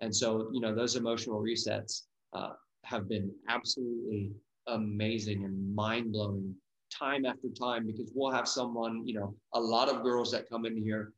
And 0.00 0.14
so, 0.14 0.48
you 0.52 0.60
know, 0.60 0.74
those 0.74 0.96
emotional 0.96 1.40
resets 1.40 2.02
uh, 2.32 2.52
have 2.84 3.08
been 3.08 3.32
absolutely 3.48 4.32
amazing 4.66 5.44
and 5.44 5.74
mind 5.74 6.12
blowing 6.12 6.54
time 6.90 7.24
after 7.24 7.48
time 7.48 7.86
because 7.86 8.10
we'll 8.14 8.32
have 8.32 8.48
someone, 8.48 9.06
you 9.06 9.14
know, 9.14 9.34
a 9.54 9.60
lot 9.60 9.88
of 9.88 10.02
girls 10.02 10.30
that 10.32 10.48
come 10.48 10.66
in 10.66 10.76
here 10.76 11.12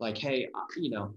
like, 0.00 0.16
hey, 0.18 0.48
you 0.76 0.90
know, 0.90 1.14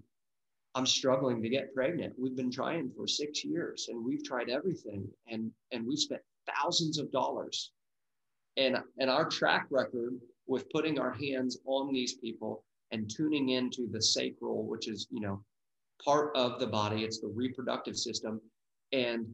I'm 0.75 0.85
struggling 0.85 1.41
to 1.41 1.49
get 1.49 1.73
pregnant. 1.73 2.13
We've 2.17 2.35
been 2.35 2.51
trying 2.51 2.91
for 2.95 3.07
six 3.07 3.43
years 3.43 3.87
and 3.89 4.03
we've 4.03 4.23
tried 4.23 4.49
everything 4.49 5.07
and 5.27 5.51
and 5.71 5.85
we've 5.87 5.99
spent 5.99 6.21
thousands 6.55 6.97
of 6.97 7.11
dollars. 7.11 7.71
And 8.57 8.77
and 8.99 9.09
our 9.09 9.29
track 9.29 9.67
record 9.69 10.19
with 10.47 10.69
putting 10.71 10.99
our 10.99 11.11
hands 11.13 11.59
on 11.65 11.93
these 11.93 12.15
people 12.15 12.63
and 12.91 13.09
tuning 13.09 13.49
into 13.49 13.87
the 13.91 14.01
sacral, 14.01 14.65
which 14.65 14.87
is, 14.87 15.07
you 15.11 15.21
know, 15.21 15.43
part 16.03 16.35
of 16.35 16.59
the 16.59 16.67
body, 16.67 17.03
it's 17.03 17.19
the 17.19 17.27
reproductive 17.27 17.97
system, 17.97 18.41
and 18.93 19.27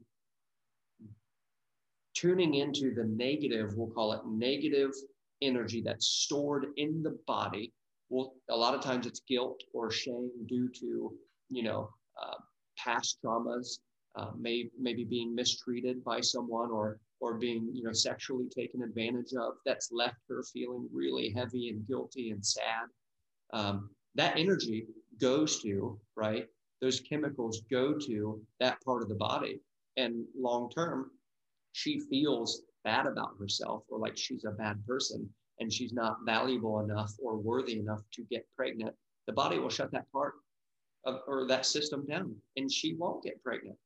tuning 2.15 2.55
into 2.55 2.93
the 2.93 3.03
negative, 3.03 3.73
we'll 3.75 3.89
call 3.89 4.13
it 4.13 4.21
negative 4.25 4.91
energy 5.41 5.81
that's 5.81 6.07
stored 6.07 6.67
in 6.77 7.03
the 7.03 7.17
body. 7.27 7.71
Well, 8.09 8.33
a 8.49 8.55
lot 8.55 8.75
of 8.75 8.81
times 8.81 9.05
it's 9.05 9.21
guilt 9.27 9.61
or 9.73 9.91
shame 9.91 10.31
due 10.47 10.69
to, 10.79 11.11
you 11.49 11.63
know, 11.63 11.89
uh, 12.21 12.35
past 12.77 13.19
traumas, 13.23 13.79
uh, 14.15 14.31
may, 14.39 14.69
maybe 14.79 15.03
being 15.03 15.33
mistreated 15.33 16.03
by 16.03 16.21
someone 16.21 16.69
or 16.69 16.99
or 17.23 17.35
being 17.35 17.69
you 17.73 17.83
know 17.83 17.93
sexually 17.93 18.49
taken 18.49 18.83
advantage 18.83 19.33
of 19.39 19.53
that's 19.65 19.93
left 19.93 20.17
her 20.27 20.43
feeling 20.51 20.89
really 20.91 21.33
heavy 21.35 21.69
and 21.69 21.87
guilty 21.87 22.31
and 22.31 22.45
sad. 22.45 22.85
Um, 23.53 23.89
that 24.15 24.37
energy 24.37 24.87
goes 25.21 25.61
to 25.61 25.97
right 26.17 26.47
those 26.81 26.99
chemicals 26.99 27.61
go 27.71 27.93
to 27.97 28.41
that 28.59 28.77
part 28.83 29.01
of 29.01 29.07
the 29.07 29.15
body. 29.15 29.61
And 29.95 30.25
long 30.37 30.69
term 30.69 31.11
she 31.71 32.01
feels 32.09 32.63
bad 32.83 33.07
about 33.07 33.35
herself 33.39 33.83
or 33.87 33.99
like 33.99 34.17
she's 34.17 34.43
a 34.43 34.51
bad 34.51 34.85
person 34.85 35.29
and 35.59 35.71
she's 35.71 35.93
not 35.93 36.17
valuable 36.25 36.81
enough 36.81 37.13
or 37.23 37.37
worthy 37.37 37.79
enough 37.79 38.01
to 38.15 38.23
get 38.29 38.45
pregnant. 38.57 38.93
The 39.27 39.33
body 39.33 39.59
will 39.59 39.69
shut 39.69 39.91
that 39.93 40.11
part 40.11 40.33
of, 41.05 41.21
or 41.25 41.47
that 41.47 41.65
system 41.65 42.05
down 42.05 42.35
and 42.57 42.69
she 42.69 42.95
won't 42.95 43.23
get 43.23 43.41
pregnant 43.41 43.77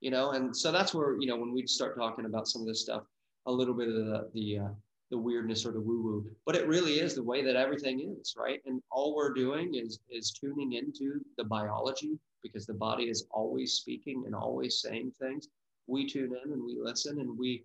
you 0.00 0.10
know? 0.10 0.32
And 0.32 0.56
so 0.56 0.72
that's 0.72 0.94
where 0.94 1.16
you 1.20 1.26
know 1.26 1.36
when 1.36 1.52
we 1.52 1.66
start 1.66 1.96
talking 1.96 2.24
about 2.24 2.48
some 2.48 2.62
of 2.62 2.68
this 2.68 2.82
stuff 2.82 3.02
a 3.46 3.52
little 3.52 3.74
bit 3.74 3.88
of 3.88 3.94
the 3.94 4.30
the 4.34 4.58
uh, 4.58 4.68
the 5.10 5.18
weirdness 5.18 5.66
or 5.66 5.72
the 5.72 5.80
woo 5.80 6.02
woo 6.02 6.24
but 6.46 6.54
it 6.54 6.68
really 6.68 7.00
is 7.00 7.14
the 7.14 7.22
way 7.22 7.42
that 7.44 7.56
everything 7.56 8.16
is 8.20 8.34
right? 8.38 8.60
And 8.66 8.82
all 8.90 9.14
we're 9.14 9.32
doing 9.32 9.74
is 9.74 10.00
is 10.10 10.30
tuning 10.32 10.72
into 10.74 11.20
the 11.36 11.44
biology 11.44 12.18
because 12.42 12.66
the 12.66 12.74
body 12.74 13.04
is 13.04 13.26
always 13.30 13.74
speaking 13.74 14.24
and 14.26 14.34
always 14.34 14.80
saying 14.80 15.12
things. 15.20 15.48
We 15.86 16.08
tune 16.08 16.34
in 16.44 16.52
and 16.52 16.64
we 16.64 16.78
listen 16.80 17.20
and 17.20 17.36
we 17.38 17.64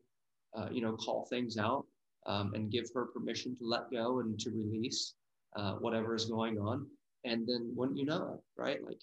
uh, 0.56 0.70
you 0.72 0.82
know 0.82 0.94
call 0.94 1.26
things 1.26 1.58
out 1.58 1.86
um, 2.26 2.54
and 2.54 2.72
give 2.72 2.90
her 2.94 3.06
permission 3.06 3.56
to 3.58 3.66
let 3.66 3.92
go 3.92 4.20
and 4.20 4.40
to 4.40 4.50
release 4.50 5.14
uh, 5.56 5.74
whatever 5.74 6.16
is 6.16 6.26
going 6.26 6.60
on. 6.60 6.88
And 7.24 7.48
then 7.48 7.72
when 7.76 7.96
you 7.96 8.06
know 8.06 8.34
it 8.36 8.62
right? 8.62 8.84
Like 8.84 9.00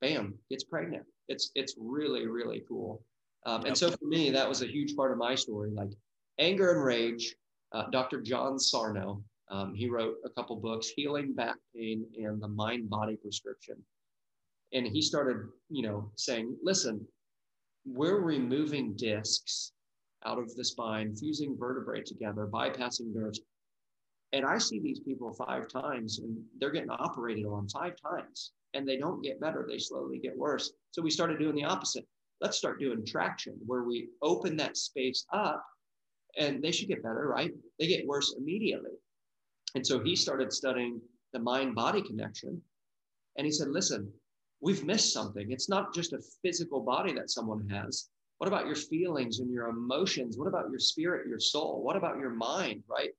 bam 0.00 0.34
gets 0.50 0.64
pregnant 0.64 1.04
it's 1.32 1.50
it's 1.54 1.74
really 1.78 2.26
really 2.26 2.62
cool. 2.68 3.02
Um, 3.44 3.64
and 3.64 3.76
so 3.76 3.90
for 3.90 4.04
me, 4.04 4.30
that 4.30 4.48
was 4.48 4.62
a 4.62 4.66
huge 4.66 4.94
part 4.94 5.10
of 5.10 5.18
my 5.18 5.34
story. 5.34 5.70
Like 5.70 5.90
anger 6.38 6.72
and 6.72 6.84
rage. 6.84 7.34
Uh, 7.72 7.88
Dr. 7.90 8.20
John 8.20 8.58
Sarno, 8.58 9.24
um, 9.50 9.74
he 9.74 9.88
wrote 9.88 10.16
a 10.26 10.30
couple 10.30 10.56
books, 10.56 10.92
Healing 10.94 11.32
Back 11.32 11.56
Pain 11.74 12.04
and 12.22 12.40
the 12.40 12.48
Mind 12.48 12.90
Body 12.90 13.16
Prescription. 13.16 13.76
And 14.74 14.86
he 14.86 15.00
started, 15.00 15.48
you 15.70 15.82
know, 15.82 16.10
saying, 16.16 16.54
listen, 16.62 17.06
we're 17.86 18.20
removing 18.20 18.94
discs 18.94 19.72
out 20.24 20.38
of 20.38 20.54
the 20.54 20.64
spine, 20.64 21.16
fusing 21.16 21.56
vertebrae 21.58 22.02
together, 22.02 22.46
bypassing 22.46 23.14
nerves. 23.14 23.40
And 24.32 24.44
I 24.44 24.58
see 24.58 24.80
these 24.80 25.00
people 25.00 25.32
five 25.32 25.68
times 25.68 26.18
and 26.18 26.36
they're 26.58 26.70
getting 26.70 26.90
operated 26.90 27.46
on 27.46 27.68
five 27.68 27.94
times 28.00 28.52
and 28.74 28.86
they 28.86 28.96
don't 28.96 29.22
get 29.22 29.40
better, 29.40 29.66
they 29.68 29.78
slowly 29.78 30.18
get 30.18 30.36
worse. 30.36 30.72
So 30.90 31.02
we 31.02 31.10
started 31.10 31.38
doing 31.38 31.54
the 31.54 31.64
opposite. 31.64 32.06
Let's 32.40 32.58
start 32.58 32.80
doing 32.80 33.04
traction 33.04 33.54
where 33.66 33.84
we 33.84 34.08
open 34.22 34.56
that 34.56 34.76
space 34.76 35.24
up 35.32 35.64
and 36.38 36.62
they 36.62 36.72
should 36.72 36.88
get 36.88 37.02
better, 37.02 37.28
right? 37.28 37.52
They 37.78 37.86
get 37.86 38.06
worse 38.06 38.34
immediately. 38.36 38.92
And 39.74 39.86
so 39.86 40.00
he 40.00 40.16
started 40.16 40.52
studying 40.52 41.00
the 41.32 41.38
mind 41.38 41.74
body 41.74 42.02
connection. 42.02 42.60
And 43.36 43.46
he 43.46 43.52
said, 43.52 43.68
listen, 43.68 44.10
we've 44.60 44.84
missed 44.84 45.12
something. 45.12 45.50
It's 45.50 45.68
not 45.68 45.94
just 45.94 46.12
a 46.12 46.22
physical 46.42 46.80
body 46.80 47.12
that 47.14 47.30
someone 47.30 47.68
has. 47.68 48.08
What 48.38 48.48
about 48.48 48.66
your 48.66 48.76
feelings 48.76 49.38
and 49.38 49.50
your 49.52 49.68
emotions? 49.68 50.36
What 50.36 50.48
about 50.48 50.70
your 50.70 50.80
spirit, 50.80 51.28
your 51.28 51.38
soul? 51.38 51.82
What 51.82 51.96
about 51.96 52.18
your 52.18 52.30
mind, 52.30 52.82
right? 52.88 53.10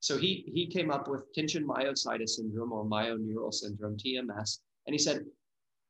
So 0.00 0.16
he 0.16 0.50
he 0.54 0.66
came 0.66 0.90
up 0.90 1.08
with 1.08 1.32
tension 1.34 1.66
myositis 1.66 2.30
syndrome 2.30 2.72
or 2.72 2.84
myoneural 2.84 3.52
syndrome, 3.52 3.96
TMS, 3.96 4.60
and 4.86 4.94
he 4.94 4.98
said, 4.98 5.24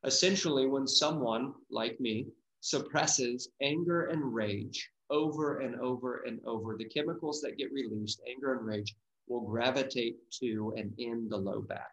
essentially, 0.04 0.66
when 0.66 0.86
someone 0.86 1.52
like 1.70 2.00
me 2.00 2.26
suppresses 2.60 3.48
anger 3.60 4.06
and 4.06 4.34
rage 4.34 4.90
over 5.10 5.58
and 5.58 5.78
over 5.80 6.22
and 6.26 6.40
over, 6.46 6.76
the 6.76 6.88
chemicals 6.88 7.40
that 7.42 7.58
get 7.58 7.72
released, 7.72 8.20
anger 8.28 8.54
and 8.54 8.66
rage, 8.66 8.94
will 9.28 9.40
gravitate 9.40 10.16
to 10.40 10.72
and 10.76 10.92
in 10.98 11.28
the 11.28 11.36
low 11.36 11.60
back. 11.60 11.92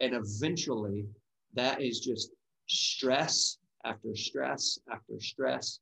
And 0.00 0.14
eventually, 0.14 1.06
that 1.54 1.80
is 1.80 2.00
just 2.00 2.30
stress 2.68 3.58
after 3.84 4.14
stress 4.14 4.78
after 4.90 5.20
stress. 5.20 5.80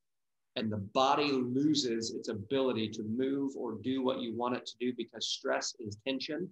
And 0.57 0.71
the 0.71 0.79
body 0.79 1.31
loses 1.31 2.13
its 2.13 2.29
ability 2.29 2.89
to 2.91 3.03
move 3.05 3.53
or 3.57 3.79
do 3.83 4.03
what 4.03 4.21
you 4.21 4.35
want 4.37 4.57
it 4.57 4.67
to 4.67 4.73
do 4.81 4.93
because 4.97 5.29
stress 5.29 5.75
is 5.79 5.97
tension 6.05 6.49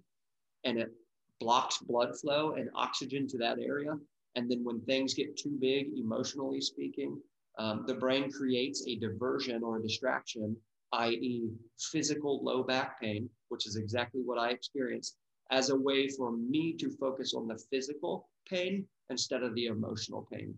and 0.63 0.79
it 0.79 0.91
blocks 1.39 1.79
blood 1.79 2.17
flow 2.19 2.53
and 2.53 2.69
oxygen 2.75 3.27
to 3.27 3.37
that 3.37 3.59
area. 3.59 3.93
And 4.35 4.49
then 4.49 4.63
when 4.63 4.81
things 4.81 5.13
get 5.13 5.37
too 5.37 5.57
big, 5.59 5.87
emotionally 5.97 6.61
speaking, 6.61 7.19
um, 7.57 7.83
the 7.87 7.95
brain 7.95 8.31
creates 8.31 8.85
a 8.87 8.95
diversion 8.95 9.63
or 9.63 9.77
a 9.77 9.81
distraction, 9.81 10.55
i.e., 10.93 11.49
physical 11.91 12.43
low 12.43 12.63
back 12.63 12.99
pain, 13.01 13.29
which 13.49 13.65
is 13.67 13.75
exactly 13.75 14.21
what 14.21 14.37
I 14.37 14.51
experienced, 14.51 15.17
as 15.51 15.69
a 15.69 15.75
way 15.75 16.07
for 16.07 16.31
me 16.31 16.73
to 16.73 16.89
focus 16.91 17.33
on 17.33 17.47
the 17.47 17.59
physical 17.71 18.29
pain 18.47 18.85
instead 19.09 19.43
of 19.43 19.55
the 19.55 19.65
emotional 19.65 20.27
pain. 20.31 20.53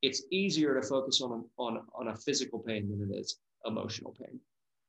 It's 0.00 0.22
easier 0.30 0.80
to 0.80 0.86
focus 0.86 1.20
on, 1.20 1.44
on, 1.58 1.80
on 1.94 2.08
a 2.08 2.16
physical 2.16 2.60
pain 2.60 2.88
than 2.88 3.10
it 3.10 3.18
is 3.18 3.40
emotional 3.66 4.14
pain. 4.18 4.38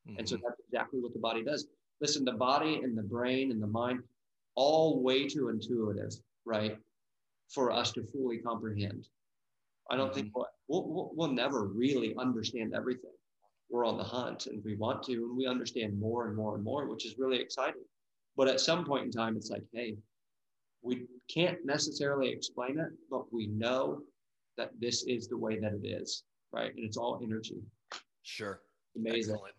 Mm-hmm. 0.08 0.19
And 0.19 0.30
so 0.30 0.36
mm-hmm. 0.36 0.45
that's 0.47 0.62
exactly 0.67 0.99
what 0.99 1.13
the 1.13 1.19
body 1.19 1.43
does. 1.43 1.67
Listen, 1.99 2.23
the 2.23 2.34
body 2.34 2.82
and 2.84 2.97
the 2.97 3.04
brain 3.04 3.52
and 3.52 3.62
the 3.62 3.67
mind, 3.67 4.02
all 4.55 5.01
way 5.01 5.27
too 5.27 5.49
intuitive, 5.49 6.12
right, 6.45 6.77
for 7.49 7.71
us 7.71 7.91
to 7.93 8.03
fully 8.03 8.38
comprehend. 8.38 9.07
I 9.89 9.97
don't 9.97 10.07
mm-hmm. 10.07 10.15
think 10.15 10.31
we'll, 10.35 10.47
we'll, 10.67 11.12
we'll 11.15 11.31
never 11.31 11.65
really 11.65 12.15
understand 12.17 12.73
everything. 12.75 13.12
We're 13.69 13.85
on 13.85 13.97
the 13.97 14.03
hunt 14.03 14.47
and 14.47 14.63
we 14.63 14.75
want 14.75 15.03
to, 15.03 15.13
and 15.13 15.38
we 15.38 15.45
understand 15.47 15.99
more 15.99 16.27
and 16.27 16.35
more 16.35 16.55
and 16.55 16.63
more, 16.63 16.88
which 16.88 17.05
is 17.05 17.15
really 17.17 17.39
exciting. 17.39 17.83
But 18.35 18.47
at 18.47 18.59
some 18.59 18.85
point 18.85 19.05
in 19.05 19.12
time, 19.12 19.35
it's 19.35 19.49
like, 19.49 19.63
hey, 19.73 19.97
we 20.81 21.05
can't 21.31 21.63
necessarily 21.65 22.30
explain 22.30 22.80
it, 22.80 22.89
but 23.11 23.32
we 23.34 23.47
know 23.47 24.01
that 24.57 24.71
this 24.80 25.03
is 25.03 25.28
the 25.28 25.38
way 25.38 25.59
that 25.59 25.74
it 25.74 25.88
is, 25.88 26.24
right? 26.51 26.74
And 26.74 26.86
it's 26.86 26.97
all 26.97 27.19
energy. 27.24 27.61
Sure. 28.24 28.61
Amazing. 28.95 29.34
Excellent. 29.34 29.55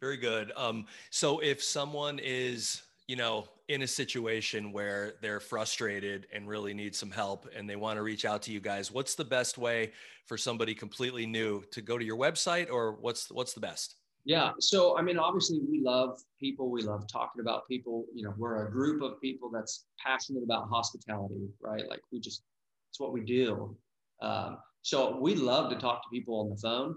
Very 0.00 0.16
good. 0.16 0.52
Um, 0.56 0.86
so 1.10 1.38
if 1.40 1.62
someone 1.62 2.18
is 2.18 2.82
you 3.06 3.16
know, 3.16 3.46
in 3.68 3.82
a 3.82 3.86
situation 3.86 4.72
where 4.72 5.14
they're 5.22 5.40
frustrated 5.40 6.26
and 6.32 6.46
really 6.46 6.74
need 6.74 6.94
some 6.94 7.10
help 7.10 7.48
and 7.56 7.68
they 7.68 7.76
want 7.76 7.96
to 7.96 8.02
reach 8.02 8.24
out 8.24 8.42
to 8.42 8.52
you 8.52 8.60
guys, 8.60 8.92
what's 8.92 9.14
the 9.14 9.24
best 9.24 9.56
way 9.56 9.92
for 10.26 10.36
somebody 10.36 10.74
completely 10.74 11.26
new 11.26 11.62
to 11.70 11.80
go 11.80 11.96
to 11.96 12.04
your 12.04 12.18
website 12.18 12.70
or 12.70 12.92
what's 13.00 13.30
what's 13.30 13.54
the 13.54 13.60
best? 13.60 13.96
Yeah. 14.26 14.52
So, 14.58 14.96
I 14.96 15.02
mean, 15.02 15.18
obviously, 15.18 15.60
we 15.70 15.82
love 15.82 16.18
people. 16.40 16.70
We 16.70 16.82
love 16.82 17.06
talking 17.06 17.40
about 17.40 17.68
people. 17.68 18.06
You 18.14 18.24
know, 18.24 18.34
we're 18.38 18.66
a 18.66 18.70
group 18.70 19.02
of 19.02 19.20
people 19.20 19.50
that's 19.50 19.84
passionate 20.04 20.42
about 20.42 20.68
hospitality, 20.68 21.48
right? 21.60 21.86
Like, 21.88 22.00
we 22.10 22.20
just, 22.20 22.42
it's 22.90 22.98
what 22.98 23.12
we 23.12 23.20
do. 23.20 23.76
Um, 24.22 24.58
so, 24.80 25.18
we 25.20 25.34
love 25.34 25.70
to 25.70 25.76
talk 25.76 26.02
to 26.02 26.08
people 26.10 26.40
on 26.40 26.48
the 26.48 26.56
phone. 26.56 26.96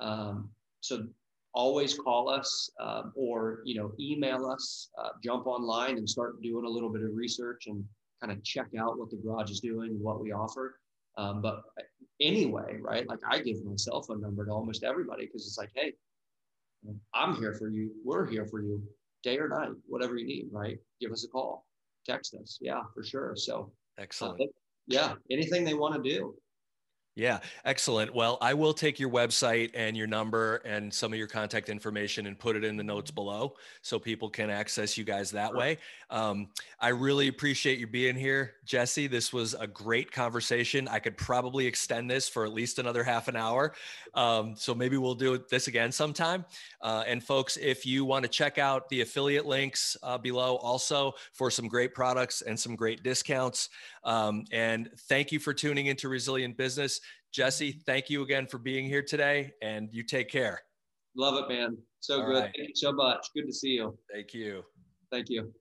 Um, 0.00 0.50
so, 0.80 1.08
always 1.54 1.98
call 1.98 2.28
us 2.28 2.70
um, 2.80 3.12
or 3.16 3.60
you 3.64 3.74
know 3.74 3.92
email 3.98 4.46
us 4.46 4.90
uh, 4.98 5.10
jump 5.22 5.46
online 5.46 5.96
and 5.96 6.08
start 6.08 6.40
doing 6.42 6.64
a 6.64 6.68
little 6.68 6.90
bit 6.90 7.02
of 7.02 7.10
research 7.14 7.64
and 7.66 7.84
kind 8.20 8.32
of 8.32 8.42
check 8.44 8.68
out 8.78 8.98
what 8.98 9.10
the 9.10 9.16
garage 9.16 9.50
is 9.50 9.60
doing 9.60 9.98
what 10.00 10.20
we 10.20 10.32
offer 10.32 10.78
um, 11.16 11.40
but 11.40 11.62
anyway 12.20 12.76
right 12.80 13.08
like 13.08 13.20
i 13.30 13.38
give 13.38 13.64
my 13.64 13.72
cell 13.76 14.02
phone 14.02 14.20
number 14.20 14.44
to 14.44 14.50
almost 14.50 14.84
everybody 14.84 15.26
because 15.26 15.46
it's 15.46 15.58
like 15.58 15.70
hey 15.74 15.92
i'm 17.14 17.34
here 17.36 17.54
for 17.54 17.68
you 17.68 17.90
we're 18.04 18.26
here 18.26 18.46
for 18.46 18.60
you 18.60 18.82
day 19.22 19.38
or 19.38 19.48
night 19.48 19.70
whatever 19.86 20.16
you 20.16 20.26
need 20.26 20.46
right 20.52 20.78
give 21.00 21.10
us 21.12 21.24
a 21.24 21.28
call 21.28 21.64
text 22.08 22.34
us. 22.34 22.58
Yeah, 22.60 22.82
for 22.94 23.04
sure. 23.04 23.34
So 23.36 23.70
excellent. 23.98 24.40
Uh, 24.40 24.46
yeah, 24.86 25.14
anything 25.30 25.64
they 25.64 25.74
want 25.74 26.02
to 26.02 26.10
do. 26.10 26.34
Yeah, 27.18 27.40
excellent. 27.64 28.14
Well, 28.14 28.38
I 28.40 28.54
will 28.54 28.72
take 28.72 29.00
your 29.00 29.10
website 29.10 29.72
and 29.74 29.96
your 29.96 30.06
number 30.06 30.62
and 30.64 30.94
some 30.94 31.12
of 31.12 31.18
your 31.18 31.26
contact 31.26 31.68
information 31.68 32.28
and 32.28 32.38
put 32.38 32.54
it 32.54 32.62
in 32.62 32.76
the 32.76 32.84
notes 32.84 33.10
below 33.10 33.56
so 33.82 33.98
people 33.98 34.30
can 34.30 34.50
access 34.50 34.96
you 34.96 35.02
guys 35.02 35.32
that 35.32 35.52
way. 35.52 35.78
Um, 36.10 36.46
I 36.78 36.90
really 36.90 37.26
appreciate 37.26 37.80
you 37.80 37.88
being 37.88 38.14
here, 38.14 38.54
Jesse. 38.64 39.08
This 39.08 39.32
was 39.32 39.54
a 39.54 39.66
great 39.66 40.12
conversation. 40.12 40.86
I 40.86 41.00
could 41.00 41.16
probably 41.16 41.66
extend 41.66 42.08
this 42.08 42.28
for 42.28 42.44
at 42.44 42.52
least 42.52 42.78
another 42.78 43.02
half 43.02 43.26
an 43.26 43.34
hour. 43.34 43.74
Um, 44.14 44.54
so 44.56 44.72
maybe 44.72 44.96
we'll 44.96 45.16
do 45.16 45.44
this 45.50 45.66
again 45.66 45.90
sometime. 45.90 46.44
Uh, 46.80 47.02
and 47.04 47.22
folks, 47.22 47.56
if 47.56 47.84
you 47.84 48.04
want 48.04 48.26
to 48.26 48.28
check 48.28 48.58
out 48.58 48.88
the 48.90 49.00
affiliate 49.00 49.44
links 49.44 49.96
uh, 50.04 50.18
below 50.18 50.54
also 50.58 51.14
for 51.32 51.50
some 51.50 51.66
great 51.66 51.94
products 51.94 52.42
and 52.42 52.58
some 52.58 52.76
great 52.76 53.02
discounts. 53.02 53.70
Um, 54.08 54.44
and 54.52 54.88
thank 55.10 55.30
you 55.32 55.38
for 55.38 55.52
tuning 55.52 55.86
into 55.86 56.08
Resilient 56.08 56.56
Business. 56.56 56.98
Jesse, 57.30 57.72
thank 57.84 58.08
you 58.08 58.22
again 58.22 58.46
for 58.46 58.56
being 58.56 58.86
here 58.86 59.02
today 59.02 59.52
and 59.60 59.90
you 59.92 60.02
take 60.02 60.30
care. 60.30 60.62
Love 61.14 61.44
it, 61.44 61.52
man. 61.52 61.76
So 62.00 62.20
All 62.20 62.26
good. 62.26 62.40
Right. 62.40 62.52
Thank 62.56 62.68
you 62.70 62.74
so 62.74 62.90
much. 62.90 63.28
Good 63.36 63.46
to 63.46 63.52
see 63.52 63.72
you. 63.72 63.98
Thank 64.10 64.32
you. 64.32 64.64
Thank 65.10 65.28
you. 65.28 65.52